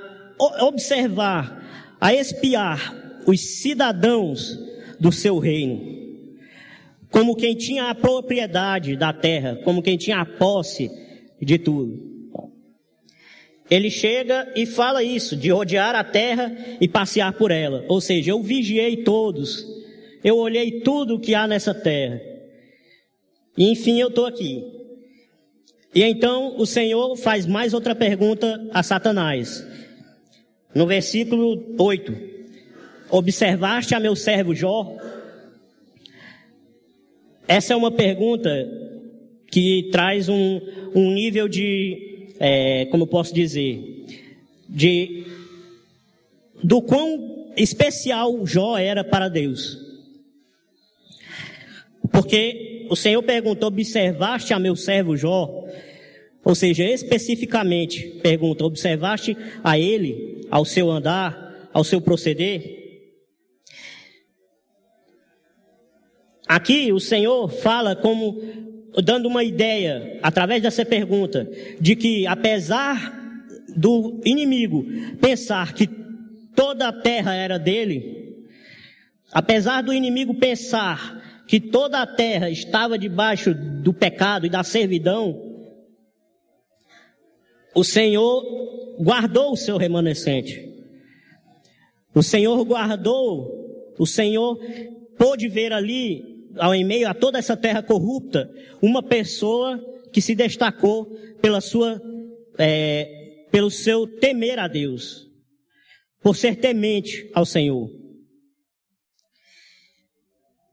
[0.64, 2.94] observar, a espiar
[3.26, 4.69] os cidadãos
[5.00, 5.98] do seu reino.
[7.10, 10.90] Como quem tinha a propriedade da terra, como quem tinha a posse
[11.40, 12.10] de tudo.
[13.70, 17.84] Ele chega e fala isso, de rodear a terra e passear por ela.
[17.88, 19.64] Ou seja, eu vigiei todos,
[20.22, 22.20] eu olhei tudo que há nessa terra.
[23.56, 24.64] E enfim, eu estou aqui.
[25.94, 29.64] E então o Senhor faz mais outra pergunta a Satanás.
[30.74, 32.29] No versículo 8:
[33.10, 34.96] Observaste a meu servo Jó?
[37.48, 38.50] Essa é uma pergunta
[39.50, 40.60] que traz um,
[40.94, 44.06] um nível de, é, como posso dizer,
[44.68, 45.24] de
[46.62, 49.76] do quão especial Jó era para Deus.
[52.12, 55.66] Porque o Senhor perguntou: observaste a meu servo Jó?
[56.44, 62.79] Ou seja, especificamente pergunta: observaste a ele, ao seu andar, ao seu proceder?
[66.50, 68.42] Aqui o Senhor fala como
[69.04, 71.48] dando uma ideia através dessa pergunta
[71.80, 73.38] de que apesar
[73.76, 74.84] do inimigo
[75.20, 75.88] pensar que
[76.52, 78.42] toda a terra era dele,
[79.30, 85.40] apesar do inimigo pensar que toda a terra estava debaixo do pecado e da servidão,
[87.76, 90.68] o Senhor guardou o seu remanescente.
[92.12, 94.58] O Senhor guardou, o Senhor
[95.16, 99.78] pôde ver ali, ao em meio a toda essa terra corrupta, uma pessoa
[100.12, 101.06] que se destacou
[101.40, 102.00] pela sua,
[102.58, 105.28] é, pelo seu temer a Deus,
[106.22, 107.90] por ser temente ao Senhor.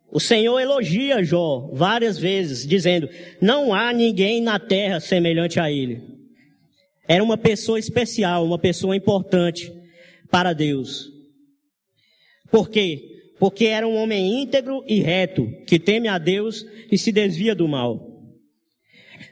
[0.09, 3.09] O Senhor elogia Jó várias vezes, dizendo:
[3.41, 6.01] Não há ninguém na terra semelhante a ele.
[7.07, 9.71] Era uma pessoa especial, uma pessoa importante
[10.29, 11.11] para Deus.
[12.49, 13.16] Por quê?
[13.39, 17.67] Porque era um homem íntegro e reto, que teme a Deus e se desvia do
[17.67, 18.17] mal.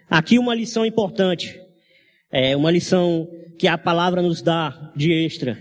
[0.10, 1.60] Aqui uma lição importante.
[2.32, 5.58] É uma lição que a palavra nos dá de extra.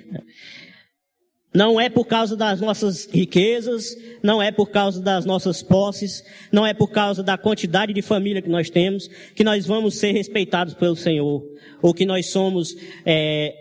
[1.54, 6.66] Não é por causa das nossas riquezas, não é por causa das nossas posses, não
[6.66, 10.74] é por causa da quantidade de família que nós temos, que nós vamos ser respeitados
[10.74, 11.44] pelo Senhor,
[11.80, 12.74] ou que nós somos
[13.06, 13.54] é,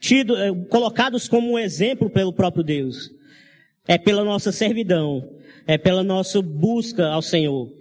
[0.00, 3.08] tido, é, colocados como um exemplo pelo próprio Deus.
[3.88, 7.72] É pela nossa servidão, é pela nossa busca ao Senhor,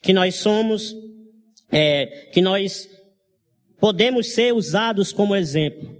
[0.00, 0.94] que nós somos,
[1.72, 2.88] é, que nós
[3.80, 5.98] podemos ser usados como exemplo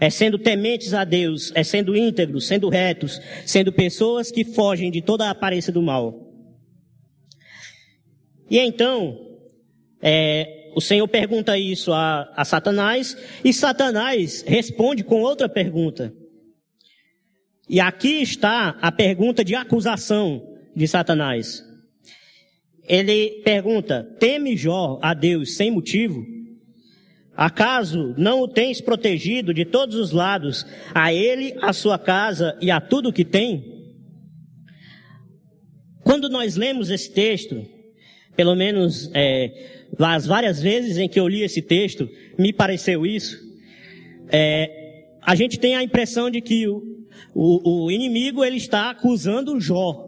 [0.00, 5.02] é sendo tementes a Deus, é sendo íntegros, sendo retos, sendo pessoas que fogem de
[5.02, 6.26] toda a aparência do mal.
[8.50, 9.20] E então,
[10.00, 16.14] é, o Senhor pergunta isso a, a Satanás, e Satanás responde com outra pergunta.
[17.72, 21.64] E aqui está a pergunta de acusação de Satanás.
[22.82, 26.26] Ele pergunta: teme Jó a Deus sem motivo?
[27.32, 32.72] Acaso não o tens protegido de todos os lados, a ele, a sua casa e
[32.72, 33.94] a tudo que tem?
[36.02, 37.64] Quando nós lemos esse texto,
[38.34, 43.38] pelo menos é, as várias vezes em que eu li esse texto, me pareceu isso,
[44.28, 46.99] é, a gente tem a impressão de que o,
[47.34, 50.06] o, o inimigo ele está acusando Jó,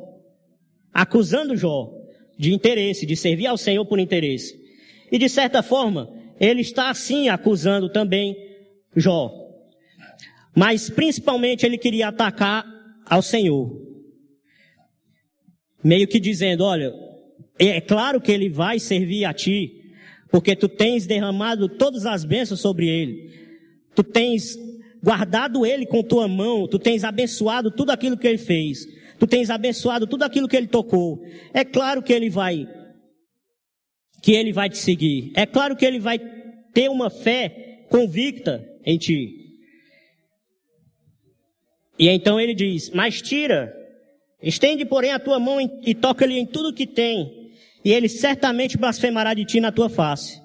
[0.93, 1.93] acusando Jó
[2.39, 4.61] de interesse, de servir ao Senhor por interesse.
[5.11, 6.09] E de certa forma,
[6.41, 8.37] ele está assim acusando também
[8.97, 9.33] Jó.
[10.55, 12.65] Mas principalmente ele queria atacar
[13.07, 13.81] ao Senhor.
[15.83, 16.93] Meio que dizendo, olha,
[17.59, 19.83] é claro que ele vai servir a ti,
[20.31, 23.31] porque tu tens derramado todas as bênçãos sobre ele.
[23.95, 24.57] Tu tens
[25.03, 28.87] guardado ele com tua mão, tu tens abençoado tudo aquilo que ele fez.
[29.19, 31.23] Tu tens abençoado tudo aquilo que ele tocou.
[31.53, 32.67] É claro que ele vai
[34.21, 35.33] que ele vai te seguir.
[35.35, 36.19] É claro que ele vai
[36.73, 39.43] ter uma fé convicta em ti.
[41.99, 43.73] E então ele diz: Mas tira,
[44.43, 47.51] estende, porém, a tua mão e toca-lhe em tudo que tem,
[47.85, 50.42] e ele certamente blasfemará de ti na tua face.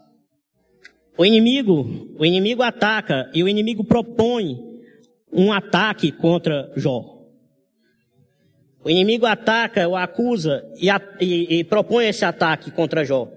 [1.18, 4.59] O inimigo, o inimigo ataca e o inimigo propõe
[5.32, 7.18] um ataque contra Jó.
[8.84, 13.28] O inimigo ataca, o acusa e, a, e, e propõe esse ataque contra Jó.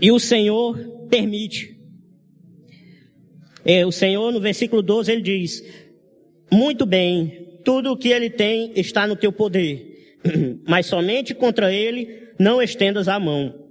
[0.00, 0.78] E o Senhor
[1.10, 1.76] permite.
[3.64, 5.62] É, o Senhor, no versículo 12, ele diz:
[6.50, 10.16] Muito bem, tudo o que ele tem está no teu poder,
[10.66, 13.61] mas somente contra ele não estendas a mão.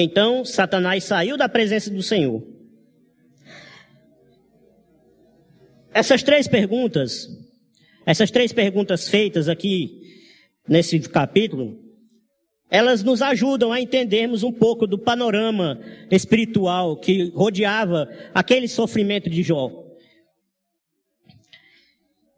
[0.00, 2.46] Então Satanás saiu da presença do Senhor.
[5.92, 7.26] Essas três perguntas,
[8.06, 10.00] essas três perguntas feitas aqui
[10.68, 11.76] nesse capítulo,
[12.70, 15.80] elas nos ajudam a entendermos um pouco do panorama
[16.12, 19.84] espiritual que rodeava aquele sofrimento de Jó.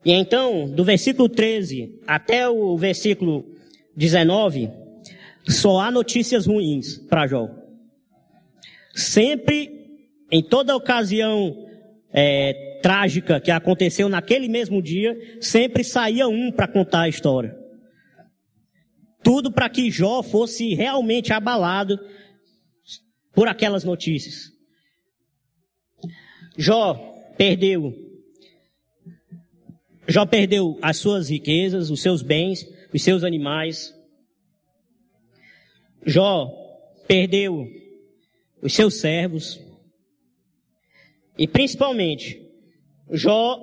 [0.02, 3.44] E então, do versículo 13 até o versículo
[3.94, 4.70] 19,
[5.50, 7.48] só há notícias ruins para Jó.
[8.94, 9.70] Sempre,
[10.30, 11.66] em toda ocasião
[12.12, 17.56] é, trágica que aconteceu naquele mesmo dia, sempre saía um para contar a história.
[19.22, 21.98] Tudo para que Jó fosse realmente abalado
[23.32, 24.50] por aquelas notícias.
[26.56, 26.94] Jó
[27.36, 27.94] perdeu.
[30.08, 33.94] Jó perdeu as suas riquezas, os seus bens, os seus animais.
[36.04, 36.50] Jó
[37.06, 37.66] perdeu
[38.62, 39.60] os seus servos.
[41.38, 42.40] E principalmente,
[43.10, 43.58] Jó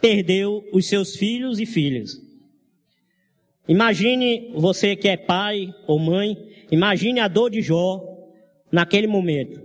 [0.00, 2.12] perdeu os seus filhos e filhas.
[3.68, 6.36] Imagine você que é pai ou mãe,
[6.70, 8.00] imagine a dor de Jó
[8.72, 9.60] naquele momento.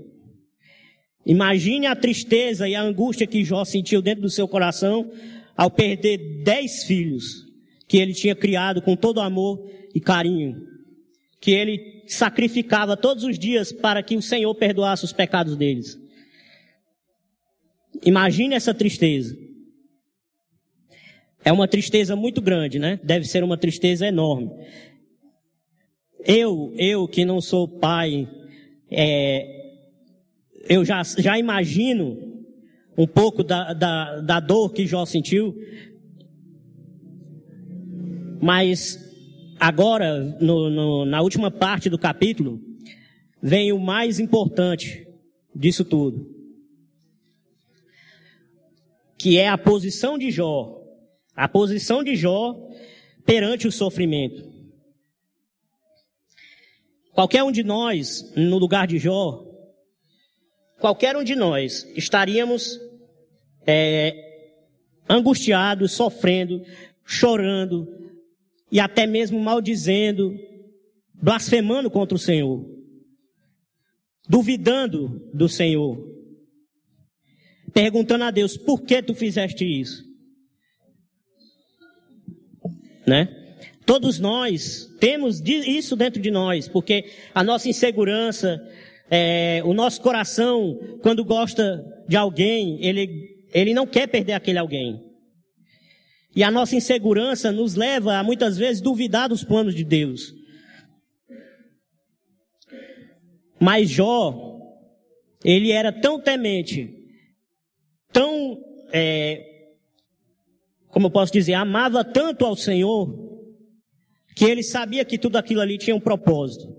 [1.25, 5.11] Imagine a tristeza e a angústia que Jó sentiu dentro do seu coração
[5.57, 7.45] ao perder dez filhos
[7.87, 10.55] que ele tinha criado com todo amor e carinho,
[11.45, 15.95] que ele sacrificava todos os dias para que o Senhor perdoasse os pecados deles.
[18.03, 19.37] Imagine essa tristeza.
[21.43, 22.99] É uma tristeza muito grande, né?
[23.03, 24.49] Deve ser uma tristeza enorme.
[26.25, 28.27] Eu, eu que não sou pai,
[28.89, 29.85] é,
[30.67, 32.43] eu já, já imagino
[32.97, 35.55] um pouco da, da, da dor que Jó sentiu.
[38.41, 39.04] Mas
[39.67, 42.61] agora, no, no, na última parte do capítulo,
[43.41, 45.07] vem o mais importante
[45.53, 46.33] disso tudo.
[49.17, 50.85] Que é a posição de Jó
[51.35, 52.55] a posição de Jó
[53.25, 54.53] perante o sofrimento.
[57.11, 59.43] Qualquer um de nós, no lugar de Jó,
[60.79, 62.79] qualquer um de nós estaríamos
[63.65, 64.15] é,
[65.09, 66.61] angustiados, sofrendo,
[67.03, 68.04] chorando
[68.71, 70.33] e até mesmo maldizendo,
[71.13, 72.65] blasfemando contra o Senhor,
[74.27, 75.97] duvidando do Senhor,
[77.73, 80.05] perguntando a Deus: por que tu fizeste isso?
[83.05, 83.29] né?
[83.85, 88.59] Todos nós temos isso dentro de nós, porque a nossa insegurança,
[89.09, 95.04] é, o nosso coração, quando gosta de alguém, ele, ele não quer perder aquele alguém.
[96.35, 100.33] E a nossa insegurança nos leva a muitas vezes duvidar dos planos de Deus.
[103.59, 104.59] Mas Jó,
[105.43, 106.93] ele era tão temente,
[108.11, 108.59] tão
[108.91, 109.55] é,
[110.95, 113.13] como eu posso dizer, amava tanto ao Senhor,
[114.33, 116.73] que ele sabia que tudo aquilo ali tinha um propósito.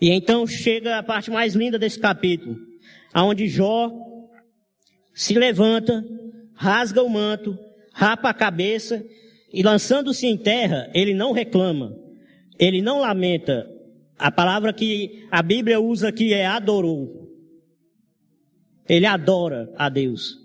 [0.00, 2.56] E então chega a parte mais linda desse capítulo,
[3.12, 3.90] aonde Jó
[5.14, 6.02] se levanta,
[6.54, 7.58] rasga o manto,
[7.96, 9.02] rapa a cabeça
[9.50, 11.96] e lançando-se em terra, ele não reclama,
[12.58, 13.66] ele não lamenta.
[14.18, 17.26] A palavra que a Bíblia usa aqui é adorou.
[18.86, 20.36] Ele adora a Deus.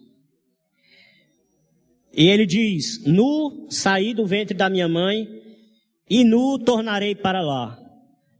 [2.15, 5.27] E ele diz: Nu saí do ventre da minha mãe,
[6.09, 7.77] e nu tornarei para lá.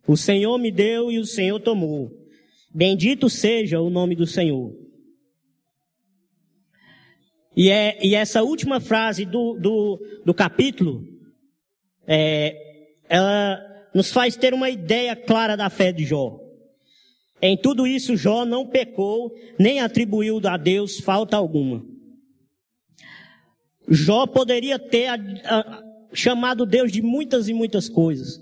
[0.08, 2.10] O Senhor me deu e o Senhor tomou.
[2.74, 4.81] Bendito seja o nome do Senhor.
[7.56, 11.06] E, é, e essa última frase do, do, do capítulo,
[12.08, 12.56] é,
[13.10, 13.60] ela
[13.94, 16.40] nos faz ter uma ideia clara da fé de Jó.
[17.42, 21.84] Em tudo isso, Jó não pecou, nem atribuiu a Deus falta alguma.
[23.90, 25.84] Jó poderia ter a, a,
[26.14, 28.40] chamado Deus de muitas e muitas coisas.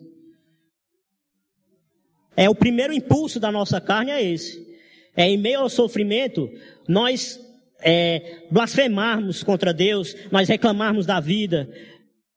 [2.35, 4.67] É o primeiro impulso da nossa carne é esse.
[5.15, 6.49] É em meio ao sofrimento
[6.87, 7.39] nós
[7.81, 11.69] é, blasfemarmos contra Deus, nós reclamarmos da vida,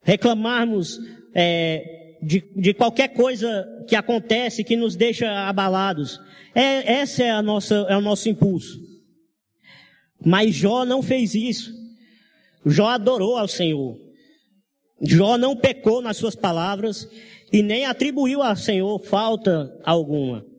[0.02, 0.98] reclamarmos
[1.34, 6.20] é, de, de qualquer coisa que acontece que nos deixa abalados.
[6.54, 8.78] É, essa é a nossa é o nosso impulso.
[10.24, 11.72] Mas Jó não fez isso.
[12.64, 13.98] Jó adorou ao Senhor.
[15.00, 17.08] Jó não pecou nas suas palavras
[17.52, 20.51] e nem atribuiu ao Senhor falta alguma.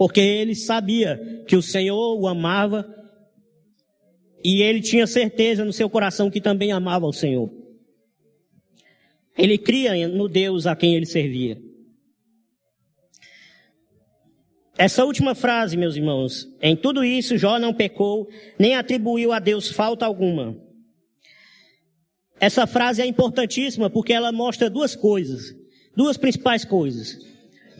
[0.00, 2.88] Porque ele sabia que o Senhor o amava
[4.42, 7.52] e ele tinha certeza no seu coração que também amava o Senhor.
[9.36, 11.60] Ele cria no Deus a quem ele servia.
[14.78, 18.26] Essa última frase, meus irmãos, em tudo isso Jó não pecou,
[18.58, 20.56] nem atribuiu a Deus falta alguma.
[22.40, 25.54] Essa frase é importantíssima porque ela mostra duas coisas,
[25.94, 27.18] duas principais coisas.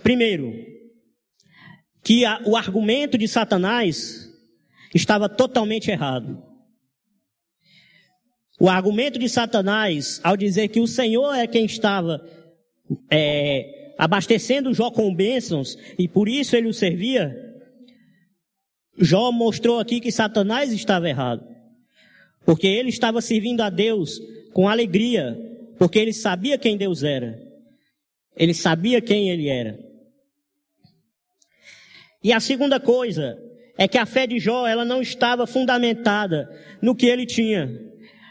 [0.02, 0.79] Primeiro,
[2.02, 4.28] que a, o argumento de Satanás
[4.94, 6.42] estava totalmente errado.
[8.58, 12.22] O argumento de Satanás, ao dizer que o Senhor é quem estava
[13.10, 17.34] é, abastecendo Jó com bênçãos e por isso ele o servia,
[18.98, 21.42] Jó mostrou aqui que Satanás estava errado.
[22.44, 24.20] Porque ele estava servindo a Deus
[24.52, 25.38] com alegria,
[25.78, 27.40] porque ele sabia quem Deus era.
[28.36, 29.89] Ele sabia quem ele era.
[32.22, 33.38] E a segunda coisa
[33.78, 36.48] é que a fé de Jó, ela não estava fundamentada
[36.82, 37.70] no que ele tinha.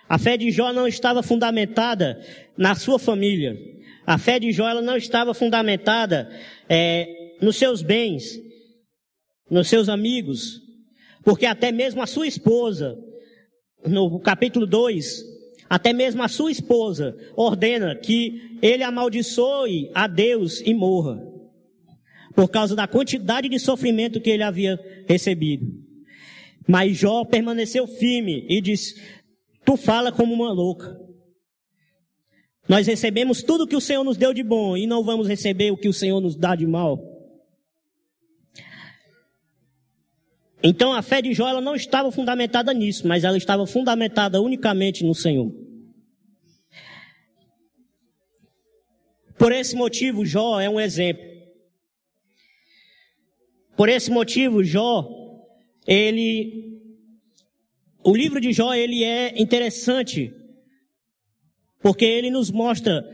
[0.08, 2.20] A fé de Jó não estava fundamentada
[2.56, 3.58] na sua família.
[4.06, 6.30] A fé de Jó, ela não estava fundamentada
[6.68, 7.08] é,
[7.42, 8.40] nos seus bens,
[9.50, 10.62] nos seus amigos,
[11.24, 12.96] porque até mesmo a sua esposa,
[13.86, 15.24] no capítulo 2,
[15.68, 21.29] até mesmo a sua esposa ordena que ele amaldiçoe a Deus e morra
[22.40, 25.66] por causa da quantidade de sofrimento que ele havia recebido.
[26.66, 28.96] Mas Jó permaneceu firme e disse:
[29.66, 30.98] Tu fala como uma louca.
[32.66, 35.76] Nós recebemos tudo que o Senhor nos deu de bom e não vamos receber o
[35.76, 36.98] que o Senhor nos dá de mal.
[40.64, 45.04] Então a fé de Jó ela não estava fundamentada nisso, mas ela estava fundamentada unicamente
[45.04, 45.54] no Senhor.
[49.38, 51.29] Por esse motivo, Jó é um exemplo.
[53.80, 55.10] Por esse motivo, Jó,
[55.88, 56.82] ele,
[58.04, 60.34] o livro de Jó, ele é interessante,
[61.82, 63.06] porque ele nos mostra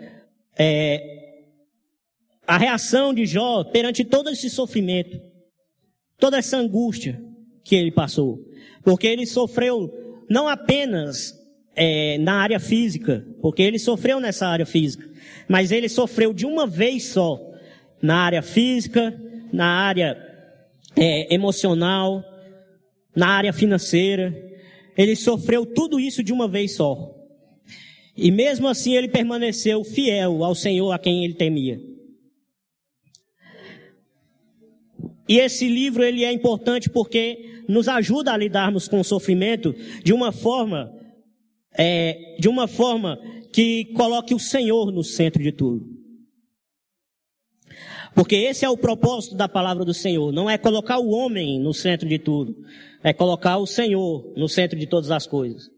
[0.57, 1.43] é,
[2.47, 5.21] a reação de Jó perante todo esse sofrimento,
[6.17, 7.23] toda essa angústia
[7.63, 8.39] que ele passou,
[8.83, 9.93] porque ele sofreu
[10.27, 11.39] não apenas
[11.75, 15.07] é, na área física, porque ele sofreu nessa área física,
[15.47, 17.39] mas ele sofreu de uma vez só
[18.01, 19.15] na área física,
[19.53, 20.24] na área
[20.97, 22.23] é, emocional,
[23.15, 24.33] na área financeira.
[24.97, 27.13] Ele sofreu tudo isso de uma vez só.
[28.15, 31.79] E mesmo assim ele permaneceu fiel ao Senhor a quem ele temia.
[35.27, 40.13] E esse livro ele é importante porque nos ajuda a lidarmos com o sofrimento de
[40.13, 40.93] uma forma,
[41.77, 43.19] é, de uma forma
[43.51, 45.94] que coloque o Senhor no centro de tudo.
[48.15, 50.31] Porque esse é o propósito da palavra do Senhor.
[50.31, 52.55] Não é colocar o homem no centro de tudo.
[53.03, 55.69] É colocar o Senhor no centro de todas as coisas.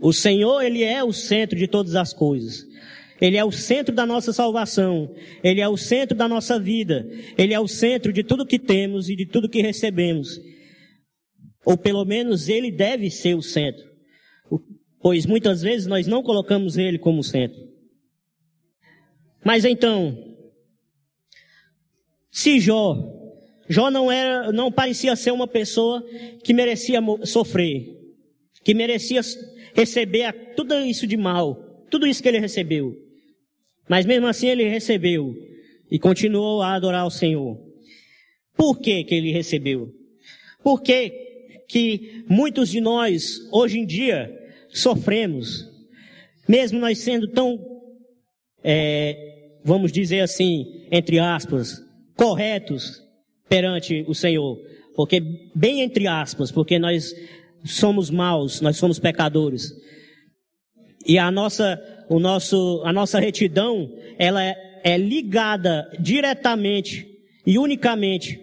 [0.00, 2.66] O Senhor, Ele é o centro de todas as coisas.
[3.20, 5.14] Ele é o centro da nossa salvação.
[5.44, 7.06] Ele é o centro da nossa vida.
[7.36, 10.40] Ele é o centro de tudo que temos e de tudo que recebemos.
[11.66, 13.84] Ou pelo menos Ele deve ser o centro.
[15.00, 17.60] Pois muitas vezes nós não colocamos Ele como centro.
[19.44, 20.35] Mas então,
[22.36, 22.94] se Jó,
[23.66, 26.04] Jó não era, não parecia ser uma pessoa
[26.44, 27.96] que merecia sofrer,
[28.62, 29.22] que merecia
[29.74, 31.54] receber tudo isso de mal,
[31.90, 32.94] tudo isso que ele recebeu.
[33.88, 35.34] Mas mesmo assim ele recebeu
[35.90, 37.58] e continuou a adorar o Senhor.
[38.54, 39.88] Por que que ele recebeu?
[40.62, 41.08] Por que
[41.66, 44.30] que muitos de nós hoje em dia
[44.68, 45.64] sofremos,
[46.46, 47.58] mesmo nós sendo tão,
[48.62, 51.85] é, vamos dizer assim, entre aspas,
[52.16, 53.02] corretos
[53.48, 54.58] perante o Senhor.
[54.94, 55.20] Porque,
[55.54, 57.14] bem entre aspas, porque nós
[57.64, 59.70] somos maus, nós somos pecadores.
[61.06, 67.06] E a nossa, o nosso, a nossa retidão, ela é, é ligada diretamente
[67.46, 68.40] e unicamente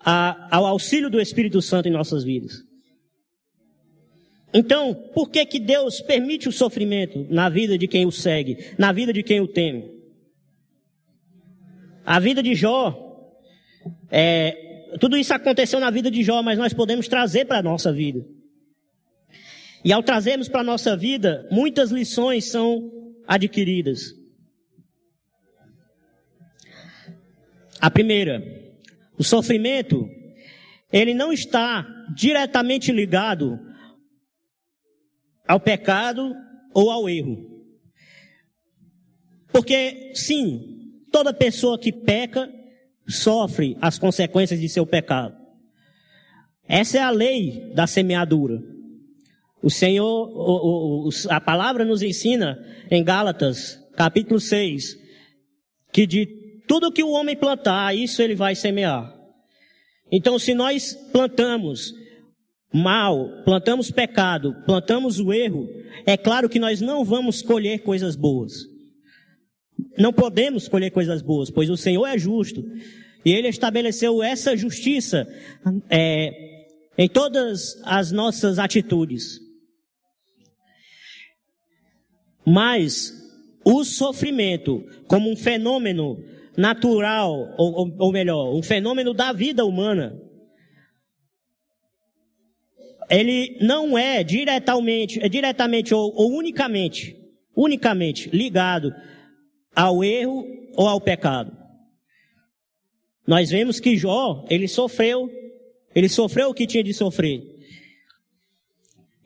[0.00, 2.52] a, ao auxílio do Espírito Santo em nossas vidas.
[4.52, 8.90] Então, por que que Deus permite o sofrimento na vida de quem o segue, na
[8.92, 9.97] vida de quem o teme?
[12.10, 13.30] A vida de Jó,
[14.10, 17.92] é, tudo isso aconteceu na vida de Jó, mas nós podemos trazer para a nossa
[17.92, 18.24] vida.
[19.84, 22.90] E ao trazermos para a nossa vida, muitas lições são
[23.26, 24.14] adquiridas.
[27.78, 28.42] A primeira,
[29.18, 30.08] o sofrimento,
[30.90, 31.86] ele não está
[32.16, 33.60] diretamente ligado
[35.46, 36.34] ao pecado
[36.72, 37.66] ou ao erro.
[39.52, 40.77] Porque, sim,
[41.10, 42.52] Toda pessoa que peca
[43.06, 45.34] sofre as consequências de seu pecado.
[46.68, 48.62] Essa é a lei da semeadura.
[49.62, 52.58] O Senhor, a palavra nos ensina
[52.90, 54.96] em Gálatas, capítulo 6,
[55.92, 56.26] que de
[56.68, 59.12] tudo que o homem plantar, isso ele vai semear.
[60.12, 61.92] Então, se nós plantamos
[62.72, 65.66] mal, plantamos pecado, plantamos o erro,
[66.06, 68.52] é claro que nós não vamos colher coisas boas.
[69.96, 72.64] Não podemos colher coisas boas, pois o Senhor é justo.
[73.24, 75.26] E Ele estabeleceu essa justiça
[75.90, 76.30] é,
[76.96, 79.38] em todas as nossas atitudes.
[82.46, 83.12] Mas
[83.64, 86.16] o sofrimento, como um fenômeno
[86.56, 90.18] natural, ou, ou- ou melhor, um fenômeno da vida humana,
[93.10, 97.16] ele não é diretamente, é diretamente ou, ou unicamente,
[97.56, 98.92] unicamente ligado
[99.74, 100.44] ao erro
[100.76, 101.56] ou ao pecado.
[103.26, 105.30] Nós vemos que Jó, ele sofreu,
[105.94, 107.42] ele sofreu o que tinha de sofrer.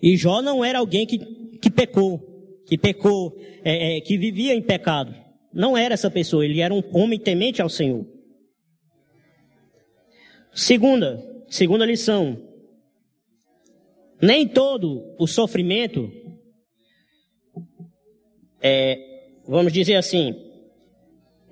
[0.02, 1.18] E Jó não era alguém que,
[1.58, 2.20] que pecou,
[2.66, 5.14] que pecou, é, é, que vivia em pecado.
[5.52, 8.04] Não era essa pessoa, ele era um homem temente ao Senhor.
[10.52, 12.36] Segunda, segunda lição.
[14.20, 16.10] Nem todo o sofrimento
[18.60, 19.11] é,
[19.46, 20.34] vamos dizer assim,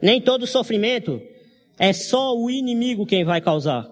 [0.01, 1.21] nem todo sofrimento
[1.79, 3.89] é só o inimigo quem vai causar.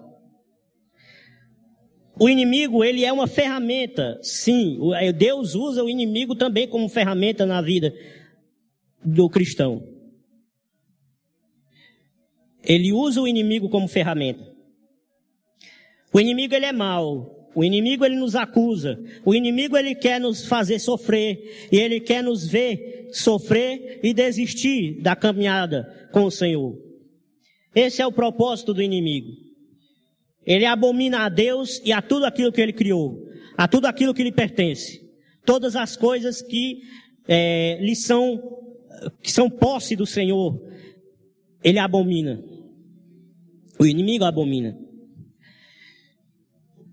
[2.19, 4.77] O inimigo, ele é uma ferramenta, sim.
[4.95, 7.93] É, Deus usa o inimigo também como ferramenta na vida
[9.03, 9.81] do cristão.
[12.61, 14.45] Ele usa o inimigo como ferramenta.
[16.13, 17.49] O inimigo, ele é mau.
[17.55, 18.99] O inimigo, ele nos acusa.
[19.23, 21.69] O inimigo, ele quer nos fazer sofrer.
[21.71, 26.77] E ele quer nos ver sofrer e desistir da caminhada com o Senhor.
[27.73, 29.31] Esse é o propósito do inimigo.
[30.45, 34.23] Ele abomina a Deus e a tudo aquilo que ele criou, a tudo aquilo que
[34.23, 35.07] lhe pertence.
[35.45, 36.81] Todas as coisas que
[37.27, 38.41] eh, lhe são,
[39.21, 40.59] que são posse do Senhor,
[41.63, 42.43] ele abomina.
[43.79, 44.77] O inimigo abomina.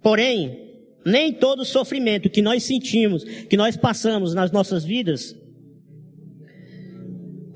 [0.03, 0.67] Porém,
[1.05, 5.35] nem todo sofrimento que nós sentimos, que nós passamos nas nossas vidas,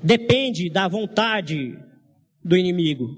[0.03, 1.77] depende da vontade
[2.43, 3.17] do inimigo,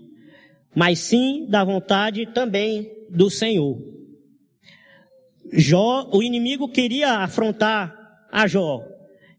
[0.76, 3.78] mas sim da vontade também do Senhor.
[5.52, 8.84] Jó, o inimigo queria afrontar a Jó,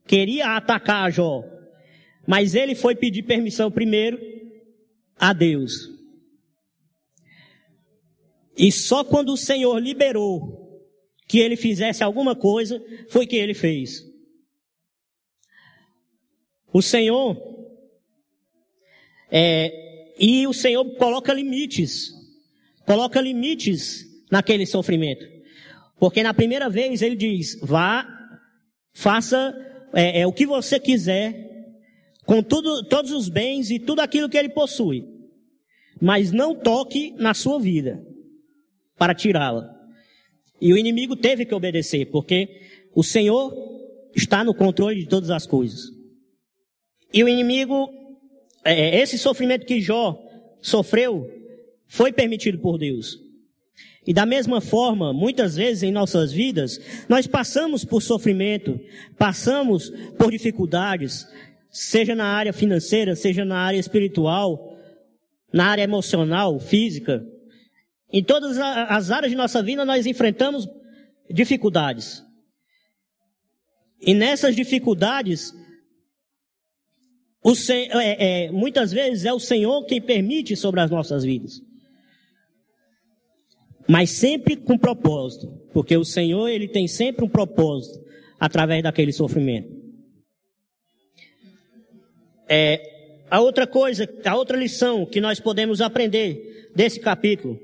[0.07, 1.45] queria atacar a Jó,
[2.27, 4.19] mas ele foi pedir permissão primeiro
[5.17, 5.91] a Deus.
[8.57, 10.65] E só quando o Senhor liberou
[11.27, 14.14] que ele fizesse alguma coisa, foi que ele fez.
[16.75, 17.41] O Senhor,
[19.31, 22.12] é, e o Senhor coloca limites,
[22.85, 25.25] coloca limites naquele sofrimento.
[26.01, 28.05] Porque na primeira vez ele diz, vá,
[28.93, 29.55] faça
[29.93, 31.79] é, é, o que você quiser,
[32.27, 35.05] com tudo, todos os bens e tudo aquilo que ele possui.
[36.03, 38.05] Mas não toque na sua vida
[38.99, 39.72] para tirá-la.
[40.61, 42.49] E o inimigo teve que obedecer, porque
[42.93, 43.55] o Senhor
[44.12, 45.94] está no controle de todas as coisas.
[47.15, 47.89] E o inimigo,
[48.65, 50.21] é, esse sofrimento que Jó
[50.61, 51.31] sofreu,
[51.87, 53.21] foi permitido por Deus.
[54.05, 58.81] E da mesma forma, muitas vezes em nossas vidas, nós passamos por sofrimento,
[59.17, 61.25] passamos por dificuldades,
[61.71, 64.77] seja na área financeira, seja na área espiritual,
[65.53, 67.25] na área emocional, física.
[68.12, 70.69] Em todas as áreas de nossa vida nós enfrentamos
[71.31, 72.25] dificuldades.
[74.01, 75.55] E nessas dificuldades,
[77.45, 81.61] o Sen- é- é, muitas vezes é o Senhor quem permite sobre as nossas vidas.
[83.87, 88.03] Mas sempre com propósito, porque o Senhor ele tem sempre um propósito
[88.41, 89.69] através daquele sofrimento.
[92.49, 97.61] É, a outra coisa, a outra lição que nós podemos aprender desse capítulo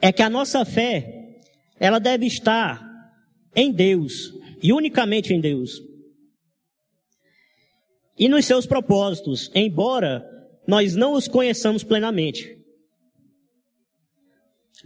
[0.00, 1.40] é que a nossa fé,
[1.80, 2.86] ela deve estar
[3.54, 4.32] em Deus
[4.62, 5.87] e unicamente em Deus.
[8.18, 10.24] E nos seus propósitos, embora
[10.66, 12.58] nós não os conheçamos plenamente.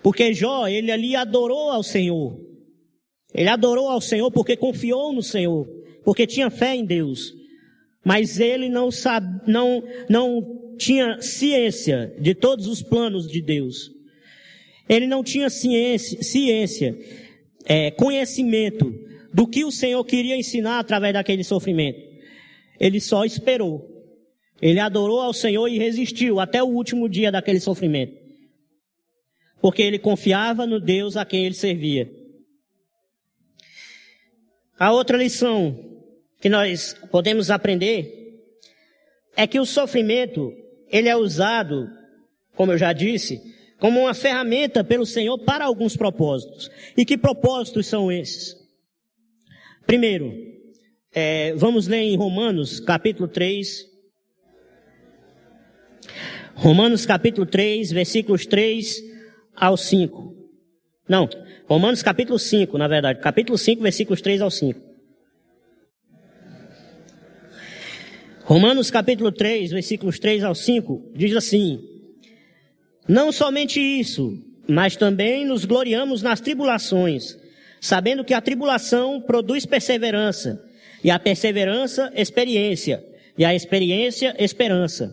[0.03, 2.39] Porque Jó, ele ali adorou ao Senhor.
[3.35, 5.67] Ele adorou ao Senhor porque confiou no Senhor,
[6.05, 7.33] porque tinha fé em Deus.
[8.05, 13.91] Mas ele não sabe, não, não tinha ciência de todos os planos de Deus.
[14.89, 16.99] Ele não tinha ciência, ciência
[17.65, 18.93] é, conhecimento
[19.33, 22.12] do que o Senhor queria ensinar através daquele sofrimento.
[22.83, 23.89] Ele só esperou.
[24.61, 28.21] Ele adorou ao Senhor e resistiu até o último dia daquele sofrimento.
[29.61, 32.11] Porque ele confiava no Deus a quem ele servia.
[34.77, 36.03] A outra lição
[36.41, 38.43] que nós podemos aprender
[39.37, 40.53] é que o sofrimento,
[40.89, 41.89] ele é usado,
[42.57, 43.41] como eu já disse,
[43.79, 46.69] como uma ferramenta pelo Senhor para alguns propósitos.
[46.97, 48.57] E que propósitos são esses?
[49.87, 50.52] Primeiro,
[51.15, 53.87] é, vamos ler em Romanos, capítulo 3.
[56.55, 59.03] Romanos, capítulo 3, versículos 3
[59.55, 60.35] ao 5.
[61.09, 61.29] Não,
[61.67, 63.21] Romanos, capítulo 5, na verdade.
[63.21, 64.81] Capítulo 5, versículos 3 ao 5.
[68.45, 71.81] Romanos, capítulo 3, versículos 3 ao 5, diz assim:
[73.07, 74.37] Não somente isso,
[74.69, 77.39] mas também nos gloriamos nas tribulações,
[77.81, 80.63] sabendo que a tribulação produz perseverança,
[81.03, 83.05] e a perseverança, experiência,
[83.37, 85.13] e a experiência, esperança.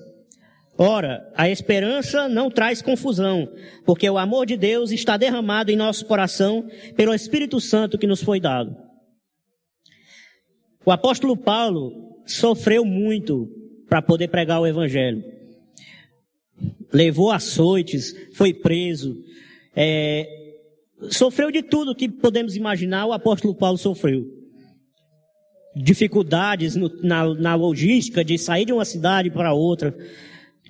[0.77, 3.51] Ora, a esperança não traz confusão,
[3.85, 8.23] porque o amor de Deus está derramado em nosso coração pelo Espírito Santo que nos
[8.23, 8.77] foi dado.
[10.85, 13.49] O apóstolo Paulo sofreu muito
[13.89, 15.21] para poder pregar o evangelho.
[16.93, 19.17] Levou açoites, foi preso,
[19.75, 20.27] é,
[21.09, 24.38] sofreu de tudo que podemos imaginar, o apóstolo Paulo sofreu.
[25.75, 29.95] Dificuldades no, na, na logística de sair de uma cidade para outra,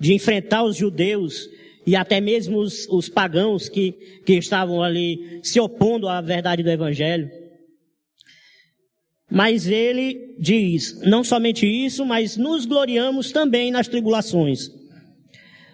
[0.00, 1.48] de enfrentar os judeus
[1.86, 3.92] e até mesmo os, os pagãos que,
[4.24, 7.30] que estavam ali se opondo à verdade do evangelho.
[9.30, 14.68] Mas ele diz, não somente isso, mas nos gloriamos também nas tribulações.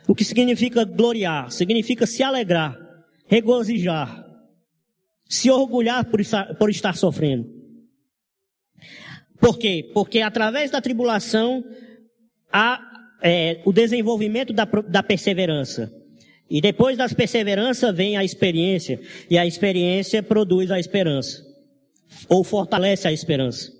[0.07, 1.51] O que significa gloriar?
[1.51, 2.79] Significa se alegrar,
[3.27, 4.25] regozijar,
[5.29, 7.56] se orgulhar por estar, por estar sofrendo.
[9.41, 9.91] Por quê?
[9.93, 11.65] Porque através da tribulação
[12.53, 12.81] há
[13.23, 15.93] é, o desenvolvimento da, da perseverança.
[16.49, 19.01] E depois da perseverança vem a experiência.
[19.29, 21.45] E a experiência produz a esperança.
[22.29, 23.73] Ou fortalece a esperança.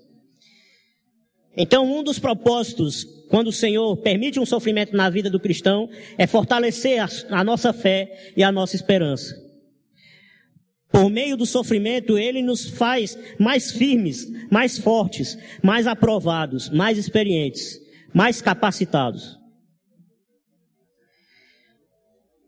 [1.55, 6.27] Então, um dos propósitos, quando o Senhor permite um sofrimento na vida do cristão, é
[6.27, 9.46] fortalecer a, a nossa fé e a nossa esperança.
[10.97, 17.79] Por meio do sofrimento, ele nos faz mais firmes, mais fortes, mais aprovados, mais experientes,
[18.11, 19.37] mais capacitados.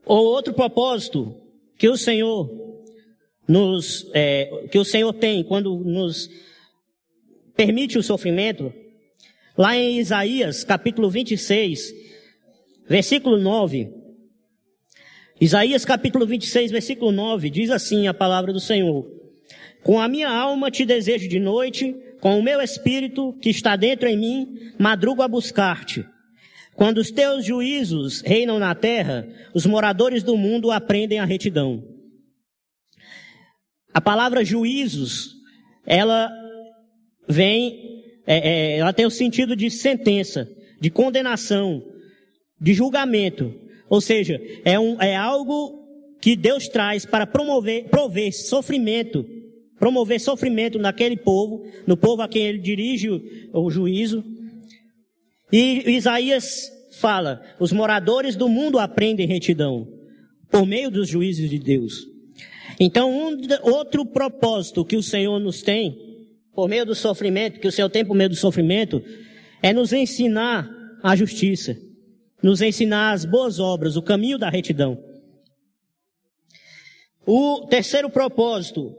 [0.03, 1.39] Ou outro propósito
[1.77, 2.49] que o Senhor
[3.47, 6.27] nos, é, que o Senhor tem quando nos
[7.55, 8.73] permite o sofrimento,
[9.55, 11.93] lá em Isaías capítulo 26,
[12.87, 13.98] versículo 9,
[15.41, 19.09] Isaías capítulo 26, versículo 9, diz assim a palavra do Senhor:
[19.81, 24.09] Com a minha alma te desejo de noite, com o meu espírito que está dentro
[24.09, 26.05] em mim, madrugo a buscar-te.
[26.75, 31.83] Quando os teus juízos reinam na terra, os moradores do mundo aprendem a retidão.
[33.93, 35.35] A palavra juízos,
[35.85, 36.29] ela
[37.27, 40.49] vem, é, é, ela tem o sentido de sentença,
[40.81, 41.81] de condenação,
[42.59, 43.68] de julgamento.
[43.89, 45.79] Ou seja, é, um, é algo
[46.21, 49.25] que Deus traz para promover, prover sofrimento,
[49.79, 53.21] promover sofrimento naquele povo, no povo a quem ele dirige o,
[53.53, 54.23] o juízo.
[55.51, 59.87] E Isaías fala: os moradores do mundo aprendem retidão
[60.51, 62.05] por meio dos juízes de Deus.
[62.79, 65.97] Então, um, outro propósito que o Senhor nos tem,
[66.53, 69.01] por meio do sofrimento, que o Senhor tem por meio do sofrimento,
[69.63, 70.69] é nos ensinar
[71.01, 71.75] a justiça
[72.41, 74.97] nos ensinar as boas obras, o caminho da retidão.
[77.25, 78.95] O terceiro propósito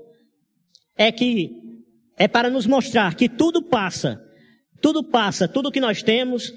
[0.97, 1.85] é que
[2.17, 4.23] é para nos mostrar que tudo passa,
[4.81, 6.53] tudo passa, tudo que nós temos,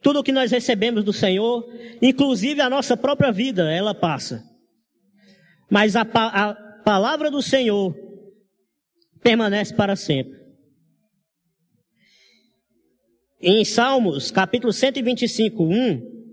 [0.00, 1.66] tudo que nós recebemos do Senhor,
[2.00, 4.44] inclusive a nossa própria vida, ela passa.
[5.68, 6.54] Mas a, a
[6.84, 7.94] palavra do Senhor
[9.22, 10.43] permanece para sempre.
[13.46, 16.24] Em Salmos, capítulo 125, 1,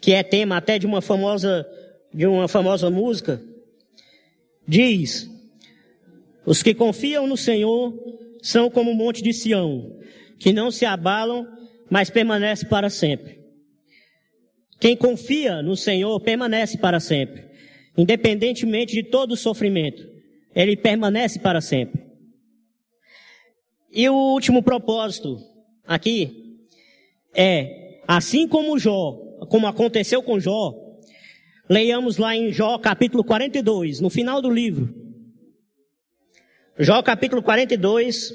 [0.00, 1.66] que é tema até de uma famosa,
[2.14, 3.42] de uma famosa música,
[4.64, 5.28] diz:
[6.46, 7.92] Os que confiam no Senhor
[8.40, 9.98] são como o monte de Sião,
[10.38, 11.44] que não se abalam,
[11.90, 13.40] mas permanece para sempre.
[14.78, 17.44] Quem confia no Senhor permanece para sempre,
[17.96, 20.08] independentemente de todo o sofrimento.
[20.54, 22.00] Ele permanece para sempre.
[23.90, 25.57] E o último propósito
[25.88, 26.60] aqui
[27.34, 29.12] é, assim como Jó,
[29.48, 30.74] como aconteceu com Jó,
[31.68, 34.94] leiamos lá em Jó capítulo 42, no final do livro.
[36.78, 38.32] Jó capítulo 42,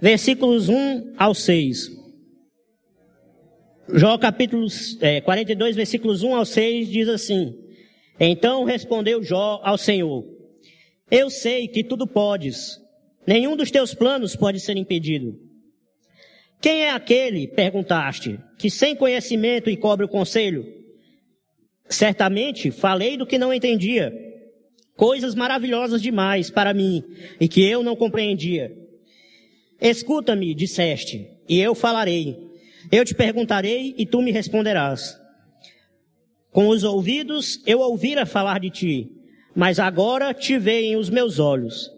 [0.00, 1.90] versículos 1 ao 6.
[3.92, 4.66] Jó capítulo
[5.00, 7.54] é, 42, versículos 1 ao 6 diz assim:
[8.18, 10.24] Então respondeu Jó ao Senhor:
[11.10, 12.80] Eu sei que tudo podes,
[13.26, 15.43] nenhum dos teus planos pode ser impedido.
[16.64, 20.64] Quem é aquele, perguntaste, que sem conhecimento e cobre o conselho?
[21.90, 24.10] Certamente falei do que não entendia,
[24.96, 27.04] coisas maravilhosas demais para mim
[27.38, 28.74] e que eu não compreendia.
[29.78, 32.34] Escuta-me, disseste, e eu falarei.
[32.90, 35.20] Eu te perguntarei e tu me responderás.
[36.50, 39.10] Com os ouvidos eu ouvira falar de ti,
[39.54, 41.93] mas agora te veem os meus olhos.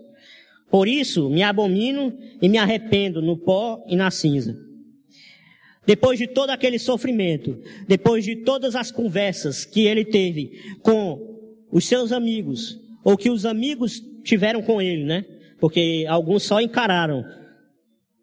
[0.71, 4.57] Por isso me abomino e me arrependo no pó e na cinza.
[5.87, 11.37] Depois de todo aquele sofrimento, depois de todas as conversas que ele teve com
[11.71, 15.25] os seus amigos, ou que os amigos tiveram com ele, né?
[15.61, 17.25] Porque alguns só encararam,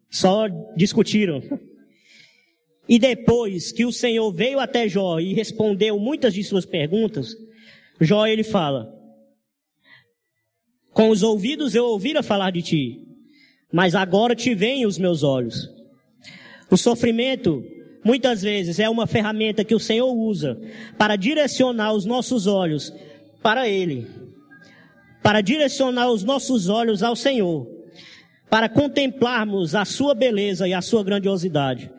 [0.09, 1.41] só discutiram.
[2.87, 7.33] E depois que o Senhor veio até Jó e respondeu muitas de suas perguntas,
[8.01, 8.93] Jó ele fala:
[10.93, 13.07] Com os ouvidos eu ouvira falar de ti,
[13.71, 15.67] mas agora te veem os meus olhos.
[16.69, 17.63] O sofrimento,
[18.05, 20.59] muitas vezes, é uma ferramenta que o Senhor usa
[20.97, 22.93] para direcionar os nossos olhos
[23.41, 24.07] para Ele,
[25.23, 27.67] para direcionar os nossos olhos ao Senhor,
[28.49, 31.89] para contemplarmos a Sua beleza e a Sua grandiosidade,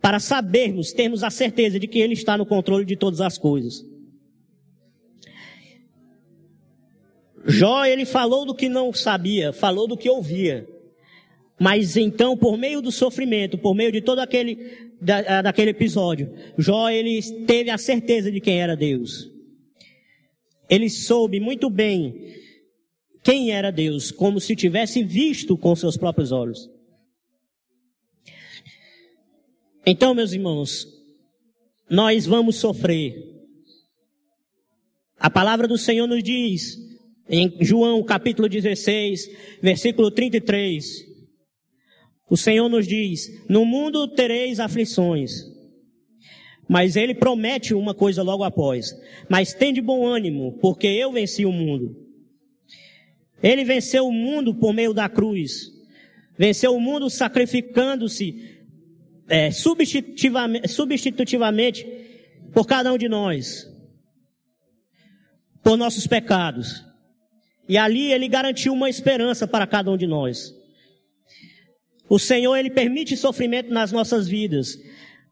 [0.00, 3.84] para sabermos, termos a certeza de que Ele está no controle de todas as coisas.
[7.46, 10.66] Jó, ele falou do que não sabia, falou do que ouvia.
[11.58, 16.90] Mas então, por meio do sofrimento, por meio de todo aquele, da, daquele episódio, Jó,
[16.90, 19.30] ele teve a certeza de quem era Deus.
[20.68, 22.34] Ele soube muito bem
[23.22, 26.68] quem era Deus, como se tivesse visto com seus próprios olhos.
[29.84, 30.86] Então, meus irmãos,
[31.88, 33.14] nós vamos sofrer.
[35.18, 36.76] A palavra do Senhor nos diz,
[37.28, 41.04] em João capítulo 16, versículo 33,
[42.28, 45.32] o Senhor nos diz: No mundo tereis aflições.
[46.68, 48.94] Mas ele promete uma coisa logo após:
[49.28, 51.96] Mas tem de bom ânimo, porque eu venci o mundo.
[53.42, 55.72] Ele venceu o mundo por meio da cruz.
[56.38, 58.56] Venceu o mundo sacrificando-se
[59.28, 61.86] é, substitutivamente, substitutivamente
[62.52, 63.66] por cada um de nós,
[65.62, 66.84] por nossos pecados.
[67.68, 70.54] E ali ele garantiu uma esperança para cada um de nós.
[72.08, 74.78] O Senhor, Ele permite sofrimento nas nossas vidas,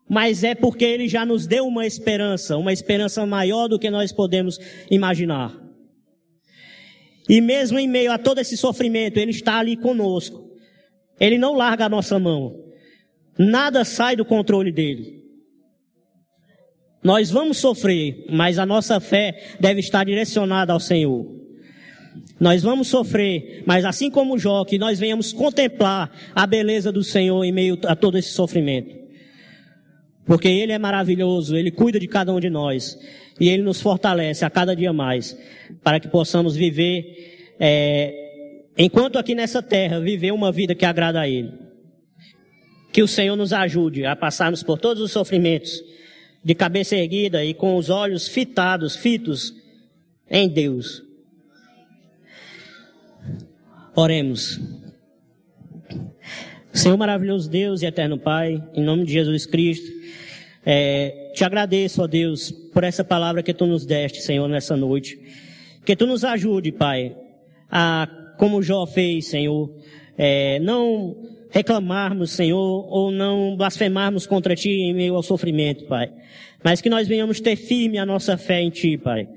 [0.09, 4.13] mas é porque Ele já nos deu uma esperança, uma esperança maior do que nós
[4.13, 4.59] podemos
[4.91, 5.55] imaginar.
[7.29, 10.51] E mesmo em meio a todo esse sofrimento, Ele está ali conosco.
[11.19, 12.61] Ele não larga a nossa mão.
[13.39, 15.23] Nada sai do controle dele.
[17.03, 21.44] Nós vamos sofrer, mas a nossa fé deve estar direcionada ao Senhor.
[22.39, 27.45] Nós vamos sofrer, mas assim como Jó, que nós venhamos contemplar a beleza do Senhor
[27.45, 28.95] em meio a todo esse sofrimento.
[30.27, 32.99] Porque Ele é maravilhoso, Ele cuida de cada um de nós.
[33.39, 35.37] E Ele nos fortalece a cada dia mais,
[35.83, 41.29] para que possamos viver, é, enquanto aqui nessa terra, viver uma vida que agrada a
[41.29, 41.53] Ele.
[42.93, 45.83] Que o Senhor nos ajude a passarmos por todos os sofrimentos,
[46.43, 49.53] de cabeça erguida e com os olhos fitados, fitos
[50.31, 51.04] em Deus.
[53.97, 54.61] Oremos.
[56.73, 59.89] Senhor maravilhoso Deus e eterno Pai, em nome de Jesus Cristo,
[60.67, 65.17] é, te agradeço, ó Deus, por essa palavra que tu nos deste, Senhor, nessa noite.
[65.85, 67.15] Que tu nos ajude, Pai,
[67.71, 69.73] a, como Jó fez, Senhor,
[70.19, 71.17] é, não
[71.51, 76.11] reclamarmos, Senhor, ou não blasfemarmos contra Ti em meio ao sofrimento, Pai.
[76.65, 79.29] Mas que nós venhamos ter firme a nossa fé em Ti, Pai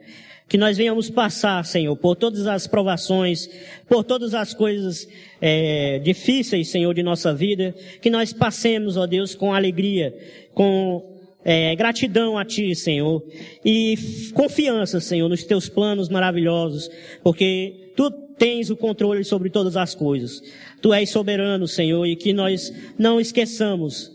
[0.48, 3.50] que nós venhamos passar, Senhor, por todas as provações,
[3.88, 5.08] por todas as coisas
[5.41, 10.16] é, difíceis, Senhor, de nossa vida, que nós passemos, ó Deus, com alegria,
[10.54, 13.24] com é, gratidão a Ti, Senhor,
[13.64, 13.98] e
[14.34, 16.89] confiança, Senhor, nos Teus planos maravilhosos,
[17.22, 20.41] porque Tu tens o controle sobre todas as coisas.
[20.82, 24.12] Tu és soberano, Senhor, e que nós não esqueçamos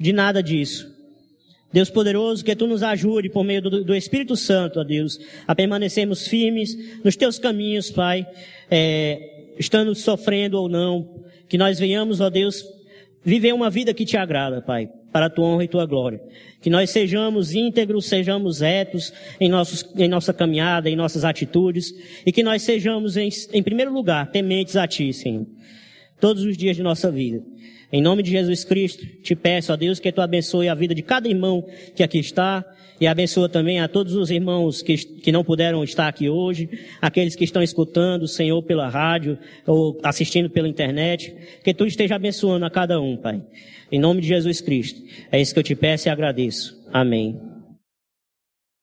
[0.00, 0.97] de nada disso.
[1.72, 5.54] Deus poderoso, que tu nos ajude por meio do, do Espírito Santo, ó Deus, a
[5.54, 8.26] permanecermos firmes nos teus caminhos, Pai,
[8.70, 12.64] é, estando sofrendo ou não, que nós venhamos, ó Deus,
[13.22, 16.20] viver uma vida que te agrada, Pai, para a tua honra e tua glória.
[16.60, 21.92] Que nós sejamos íntegros, sejamos retos em, nossos, em nossa caminhada, em nossas atitudes,
[22.24, 25.46] e que nós sejamos, em, em primeiro lugar, tementes a Ti, Senhor.
[26.18, 27.42] todos os dias de nossa vida.
[27.90, 31.02] Em nome de Jesus Cristo, te peço, ó Deus, que tu abençoe a vida de
[31.02, 32.64] cada irmão que aqui está
[33.00, 36.68] e abençoa também a todos os irmãos que, que não puderam estar aqui hoje,
[37.00, 41.34] aqueles que estão escutando, Senhor, pela rádio ou assistindo pela internet,
[41.64, 43.40] que tu esteja abençoando a cada um, Pai.
[43.90, 45.00] Em nome de Jesus Cristo.
[45.32, 46.78] É isso que eu te peço e agradeço.
[46.92, 47.57] Amém.